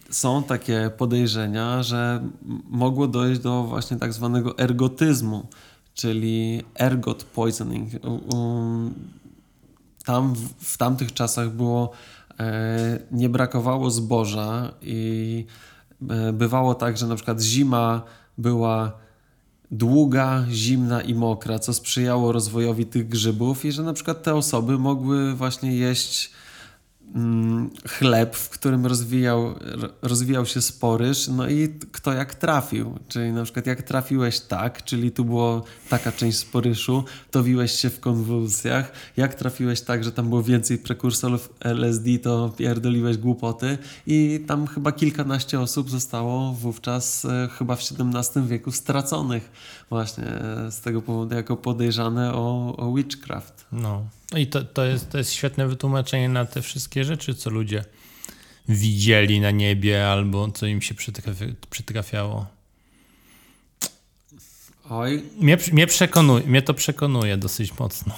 [0.09, 2.29] są takie podejrzenia, że
[2.69, 5.47] mogło dojść do właśnie tak zwanego ergotyzmu,
[5.93, 7.89] czyli ergot poisoning.
[10.05, 11.91] Tam w, tamtych czasach było
[12.39, 15.45] e, nie brakowało zboża i
[16.09, 18.01] e, bywało tak, że na przykład zima
[18.37, 19.00] była
[19.71, 24.77] długa, zimna i mokra, co sprzyjało rozwojowi tych grzybów i że na przykład te osoby
[24.77, 26.31] mogły właśnie jeść
[27.87, 29.55] chleb, w którym rozwijał,
[30.01, 32.99] rozwijał się sporyż, no i kto jak trafił.
[33.07, 37.89] Czyli na przykład jak trafiłeś tak, czyli tu było taka część sporyszu, to wiłeś się
[37.89, 38.91] w konwulsjach.
[39.17, 44.91] Jak trafiłeś tak, że tam było więcej prekursorów LSD, to pierdoliłeś głupoty i tam chyba
[44.91, 49.51] kilkanaście osób zostało wówczas e, chyba w XVII wieku straconych
[49.89, 53.65] właśnie e, z tego powodu jako podejrzane o, o witchcraft.
[53.71, 54.20] No.
[54.31, 57.83] No i to, to, jest, to jest świetne wytłumaczenie na te wszystkie rzeczy, co ludzie
[58.69, 62.47] widzieli na niebie albo co im się przytrafi, przytrafiało.
[64.89, 65.23] Oj.
[65.39, 68.15] Mnie, mnie, przekonuje, mnie to przekonuje dosyć mocno.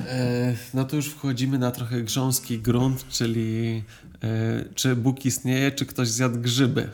[0.00, 3.82] E, no to już wchodzimy na trochę grząski grunt, czyli
[4.22, 6.90] e, czy Bóg istnieje, czy ktoś zjadł grzyby.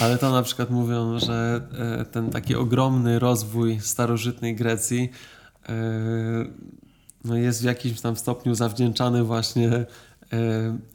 [0.00, 1.68] Ale to na przykład mówią, że
[2.00, 5.10] e, ten taki ogromny rozwój starożytnej Grecji
[7.24, 9.86] no jest w jakimś tam stopniu zawdzięczany właśnie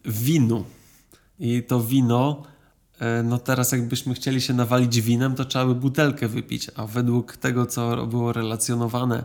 [0.06, 0.64] winu.
[1.40, 2.44] I to wino,
[3.24, 7.66] no teraz jakbyśmy chcieli się nawalić winem, to trzeba by butelkę wypić, a według tego,
[7.66, 9.24] co było relacjonowane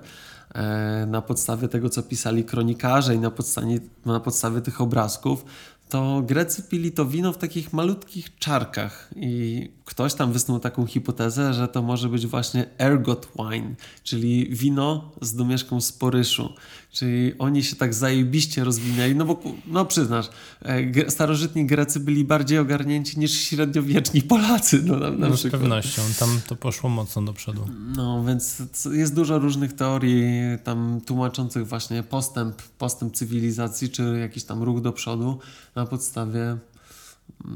[0.55, 5.45] E, na podstawie tego, co pisali kronikarze i na podstawie, na podstawie tych obrazków,
[5.89, 11.55] to Grecy pili to wino w takich malutkich czarkach i ktoś tam wysnuł taką hipotezę,
[11.55, 16.55] że to może być właśnie ergot wine, czyli wino z domieszką sporyszu.
[16.95, 20.31] Czyli oni się tak zajebiście rozwinęli, no bo no przyznasz,
[20.63, 24.83] e, starożytni Grecy byli bardziej ogarnięci niż średniowieczni Polacy.
[24.85, 27.69] No, na, na no, z pewnością, tam to poszło mocno do przodu.
[27.97, 30.23] No więc jest dużo różnych teorii
[30.65, 35.39] tam tłumaczących właśnie postęp, postęp cywilizacji, czy jakiś tam ruch do przodu
[35.75, 36.57] na podstawie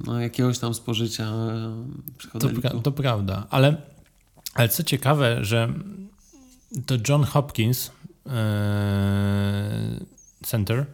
[0.07, 1.25] no, jakiegoś tam spożycia
[2.35, 3.77] e, to, pra to prawda, ale,
[4.55, 5.73] ale co ciekawe, że
[6.87, 7.91] to John Hopkins
[10.43, 10.87] Center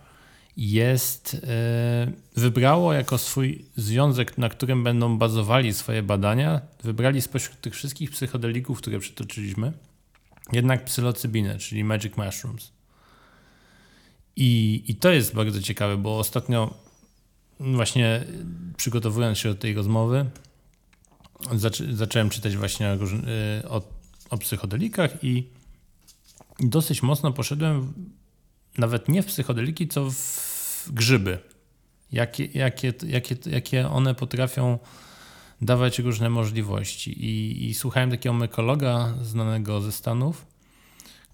[0.57, 7.75] jest, e, wybrało jako swój związek, na którym będą bazowali swoje badania, wybrali spośród tych
[7.75, 9.73] wszystkich psychodelików, które przytoczyliśmy,
[10.53, 12.73] jednak psylocybinę, czyli magic mushrooms.
[14.37, 16.75] I, I to jest bardzo ciekawe, bo ostatnio
[17.61, 18.25] właśnie
[18.77, 20.27] przygotowując się do tej rozmowy,
[21.93, 22.97] zacząłem czytać właśnie o,
[23.77, 23.83] o,
[24.31, 25.49] o psychodelikach i
[26.69, 27.93] dosyć mocno poszedłem
[28.79, 31.39] nawet nie w psychodeliki, co w grzyby.
[32.13, 34.79] Jakie, jakie, jakie, jakie one potrafią
[35.61, 37.25] dawać różne możliwości.
[37.25, 40.47] I, I słuchałem takiego mykologa znanego ze Stanów,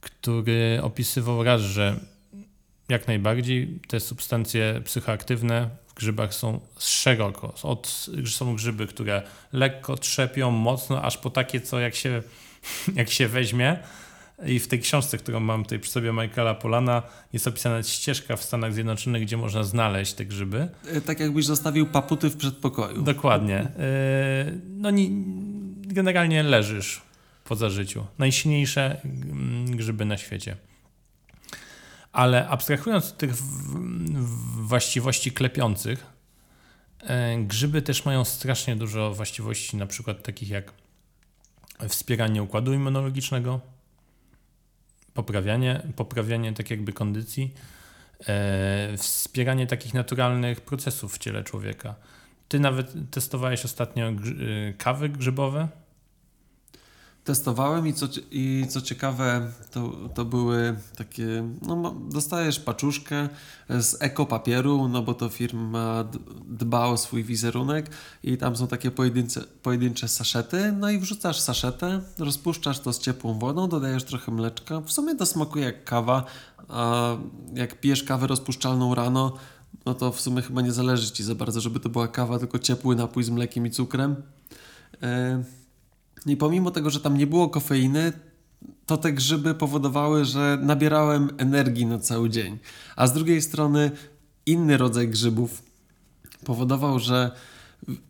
[0.00, 2.00] który opisywał raz, że
[2.88, 7.54] jak najbardziej te substancje psychoaktywne w grzybach są szeroko.
[7.62, 9.22] Od, są grzyby, które
[9.52, 12.22] lekko trzepią, mocno, aż po takie, co jak się,
[12.96, 13.78] jak się weźmie.
[14.46, 18.44] I w tej książce, którą mam tutaj przy sobie Michaela Polana, jest opisana ścieżka w
[18.44, 20.68] Stanach Zjednoczonych, gdzie można znaleźć te grzyby.
[20.86, 23.02] E, tak jakbyś zostawił paputy w przedpokoju.
[23.02, 23.58] Dokładnie.
[23.58, 23.70] E,
[24.68, 25.08] no nie,
[25.76, 27.02] generalnie leżysz
[27.44, 28.06] po zażyciu.
[28.18, 30.56] Najsilniejsze mm, grzyby na świecie.
[32.12, 33.34] Ale abstrahując od tych
[34.56, 36.06] właściwości klepiących,
[37.00, 40.72] e, grzyby też mają strasznie dużo właściwości, na przykład takich jak
[41.88, 43.60] wspieranie układu immunologicznego,
[45.14, 47.54] poprawianie, poprawianie tak jakby kondycji,
[48.28, 51.94] e, wspieranie takich naturalnych procesów w ciele człowieka.
[52.48, 54.14] Ty nawet testowałeś ostatnio e,
[54.78, 55.68] kawy grzybowe?
[57.30, 63.28] Testowałem i co, i co ciekawe, to, to były takie, no dostajesz paczuszkę
[63.68, 66.04] z ekopapieru, no bo to firma
[66.48, 67.90] dba o swój wizerunek
[68.22, 73.38] i tam są takie pojedyncze, pojedyncze saszety, no i wrzucasz saszetę, rozpuszczasz to z ciepłą
[73.38, 76.24] wodą, dodajesz trochę mleczka, w sumie to smakuje jak kawa,
[76.68, 77.16] a
[77.54, 79.36] jak pijesz kawę rozpuszczalną rano,
[79.86, 82.58] no to w sumie chyba nie zależy Ci za bardzo, żeby to była kawa, tylko
[82.58, 84.16] ciepły napój z mlekiem i cukrem.
[85.02, 85.59] Yy.
[86.26, 88.12] I pomimo tego, że tam nie było kofeiny,
[88.86, 92.58] to te grzyby powodowały, że nabierałem energii na cały dzień.
[92.96, 93.90] A z drugiej strony
[94.46, 95.62] inny rodzaj grzybów
[96.44, 97.30] powodował, że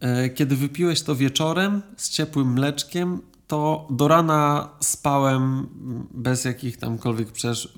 [0.01, 5.67] e, kiedy wypiłeś to wieczorem z ciepłym mleczkiem, to do rana spałem
[6.15, 7.29] bez jakich tamkolwiek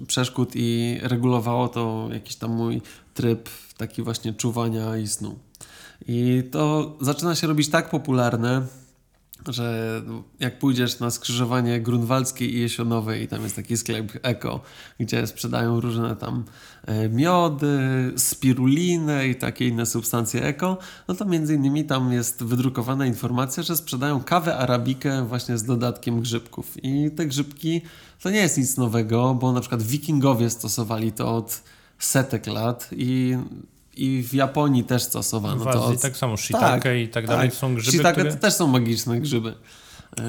[0.06, 2.82] przeszkód i regulowało to jakiś tam mój
[3.14, 5.38] tryb taki właśnie czuwania i snu.
[6.08, 8.66] I to zaczyna się robić tak popularne,
[9.48, 10.02] że
[10.40, 14.60] jak pójdziesz na skrzyżowanie Grunwaldzkiej i Jesionowej i tam jest taki sklep Eko,
[15.00, 16.44] gdzie sprzedają różne tam
[16.86, 17.78] e, miody,
[18.16, 20.78] spirulinę i takie inne substancje eko,
[21.08, 26.20] no to między innymi tam jest wydrukowana informacja, że sprzedają kawę arabikę właśnie z dodatkiem
[26.20, 26.84] grzybków.
[26.84, 27.82] I te grzybki
[28.22, 31.62] to nie jest nic nowego, bo na przykład wikingowie stosowali to od
[31.98, 33.36] setek lat i,
[33.96, 35.86] i w Japonii też stosowano W to.
[35.86, 38.32] Azji tak samo, shiitake i tak dalej są grzyby, Shiitake które...
[38.32, 39.54] to też są magiczne grzyby.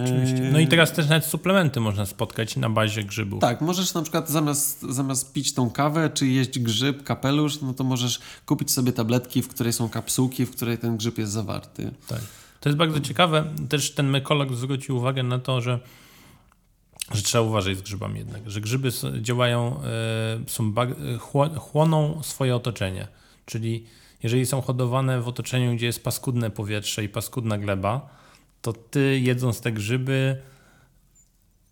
[0.04, 0.50] Oczywiście.
[0.52, 3.42] No i teraz też nawet suplementy można spotkać na bazie grzybów.
[3.42, 7.84] Tak, możesz na przykład zamiast, zamiast pić tą kawę, czy jeść grzyb, kapelusz, no to
[7.84, 11.92] możesz kupić sobie tabletki, w której są kapsułki, w której ten grzyb jest zawarty.
[12.08, 12.20] Tak.
[12.60, 13.46] To jest bardzo ciekawe.
[13.70, 15.80] Też ten mykolog zwrócił uwagę na to, że,
[17.12, 18.90] że trzeba uważać z grzybami jednak, że grzyby
[19.22, 20.74] działają, e, są
[21.60, 23.08] chłoną swoje otoczenie.
[23.46, 23.86] Czyli
[24.24, 28.10] jeżeli są hodowane w otoczeniu, gdzie jest paskudne powietrze i paskudna gleba,
[28.62, 30.38] to ty jedząc te grzyby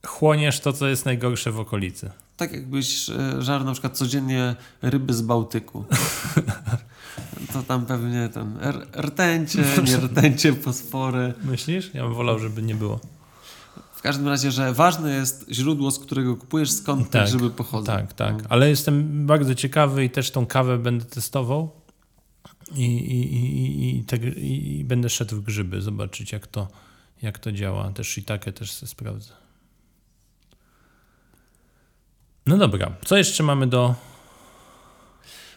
[0.05, 2.11] chłoniesz to, co jest najgorsze w okolicy.
[2.37, 5.85] Tak jakbyś e, żarł na przykład codziennie ryby z Bałtyku.
[7.53, 11.33] To tam pewnie ten r- rtęcie, nie rtęcie, fosfory.
[11.43, 11.91] Myślisz?
[11.93, 12.99] Ja bym wolał, żeby nie było.
[14.01, 17.85] W każdym razie, że ważne jest źródło, z którego kupujesz, skąd te Tak, grzyby pochodzą.
[17.85, 18.35] Tak, tak.
[18.49, 21.71] Ale jestem bardzo ciekawy i też tą kawę będę testował
[22.75, 26.67] i, i, i, i, te, i, i będę szedł w grzyby, zobaczyć jak to,
[27.21, 27.91] jak to działa.
[27.91, 29.33] Też shiitake też sobie sprawdzę.
[32.45, 33.95] No dobra, co jeszcze mamy do...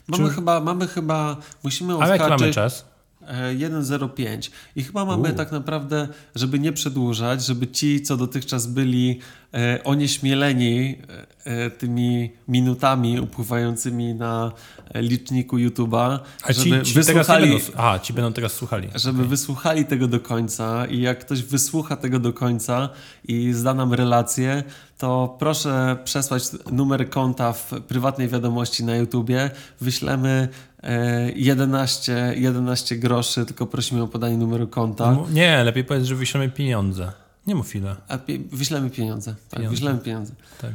[0.09, 2.85] Mamy Czy- chyba, mamy chyba, musimy Ale jak mamy odhaczyć czas?
[3.27, 5.37] E, 1.05 i chyba mamy U.
[5.37, 9.44] tak naprawdę, żeby nie przedłużać, żeby ci, co dotychczas byli e,
[9.85, 10.99] onieśmieleni
[11.45, 14.53] e, e, tymi minutami upływającymi na
[14.95, 18.89] e, liczniku YouTube'a, A ci, żeby ci teraz wysłuchali, będą, a, ci będą teraz słuchali.
[18.95, 22.89] żeby wysłuchali tego do końca i jak ktoś wysłucha tego do końca
[23.29, 24.63] i zda nam relację,
[24.99, 26.43] to proszę przesłać
[26.73, 29.51] numer konta w prywatnej wiadomości na YouTubie.
[29.81, 30.49] Wyślemy
[30.83, 35.17] e, 11, 11 groszy, tylko prosimy o podanie numeru konta.
[35.33, 37.24] Nie, lepiej powiedz, że wyślemy pieniądze.
[37.47, 37.97] Nie mów ile.
[38.09, 39.35] A pie- wyślemy pieniądze.
[39.35, 39.71] Tak, Pieniądze.
[39.77, 40.33] wyślemy pieniądze.
[40.61, 40.71] Tak.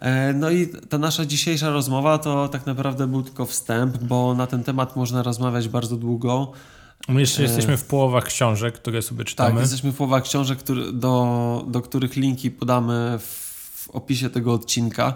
[0.00, 4.46] E, No i ta nasza dzisiejsza rozmowa to tak naprawdę był tylko wstęp, bo na
[4.46, 6.52] ten temat można rozmawiać bardzo długo.
[7.08, 9.60] My jeszcze E, jesteśmy w połowach książek, które sobie Tak, czytamy.
[9.60, 13.22] jesteśmy w połowach książek, który, do, do których linki podamy w,
[13.86, 15.14] w opisie tego odcinka.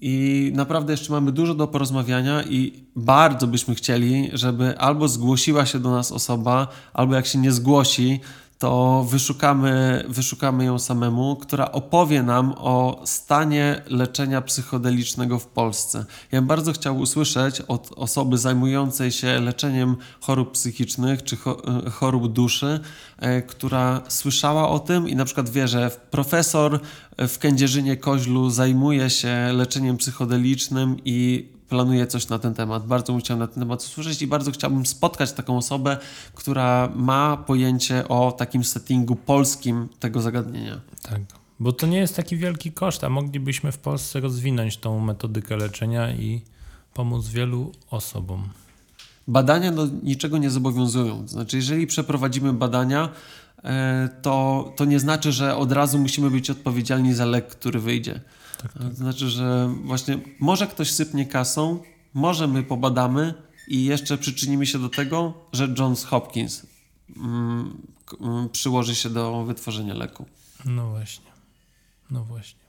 [0.00, 5.78] I naprawdę jeszcze mamy dużo do porozmawiania i bardzo byśmy chcieli, żeby albo zgłosiła się
[5.78, 8.20] do nas osoba, albo jak się nie zgłosi,
[8.58, 16.04] to wyszukamy, wyszukamy ją samemu, która opowie nam o stanie leczenia psychodelicznego w Polsce.
[16.32, 22.32] Ja bym bardzo chciał usłyszeć od osoby zajmującej się leczeniem chorób psychicznych czy e, chorób
[22.32, 22.80] duszy,
[23.18, 26.80] e, która słyszała o tym i na przykład wie, że profesor
[27.18, 32.86] w Kędzierzynie Koźlu zajmuje się leczeniem psychodelicznym i planuje coś na ten temat.
[32.86, 35.96] Bardzo bym chciał na ten temat usłyszeć i bardzo chciałbym spotkać taką osobę,
[36.34, 40.80] która ma pojęcie o takim settingu polskim tego zagadnienia.
[41.02, 41.20] Tak,
[41.60, 46.12] bo to nie jest taki wielki koszt, a moglibyśmy w Polsce rozwinąć tą metodykę leczenia
[46.12, 46.42] i
[46.94, 48.48] pomóc wielu osobom.
[49.28, 51.22] Badania do niczego nie zobowiązują.
[51.22, 53.08] To znaczy, jeżeli przeprowadzimy badania,
[53.64, 58.20] e, to, to nie znaczy, że od razu musimy być odpowiedzialni za lek, który wyjdzie.
[58.62, 61.82] To znaczy, że właśnie może ktoś sypnie kasą,
[62.14, 63.34] może my pobadamy
[63.68, 66.66] i jeszcze przyczynimy się do tego, że Johns Hopkins
[67.16, 67.82] mm,
[68.20, 70.26] mm, przyłoży się do wytworzenia leku.
[70.64, 71.26] No właśnie.
[72.10, 72.60] No właśnie.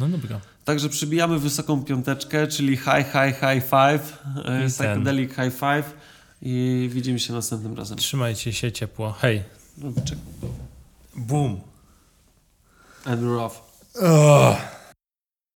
[0.00, 0.40] No dobra.
[0.64, 5.96] Także przybijamy wysoką piąteczkę, czyli high, high, high five, e, I psychedelic high five
[6.42, 7.98] i widzimy się następnym razem.
[7.98, 9.12] Trzymajcie się ciepło.
[9.12, 9.42] Hej.
[9.78, 9.92] No,
[11.16, 11.60] Boom.
[13.04, 13.62] And we're off.
[14.02, 14.56] Oh.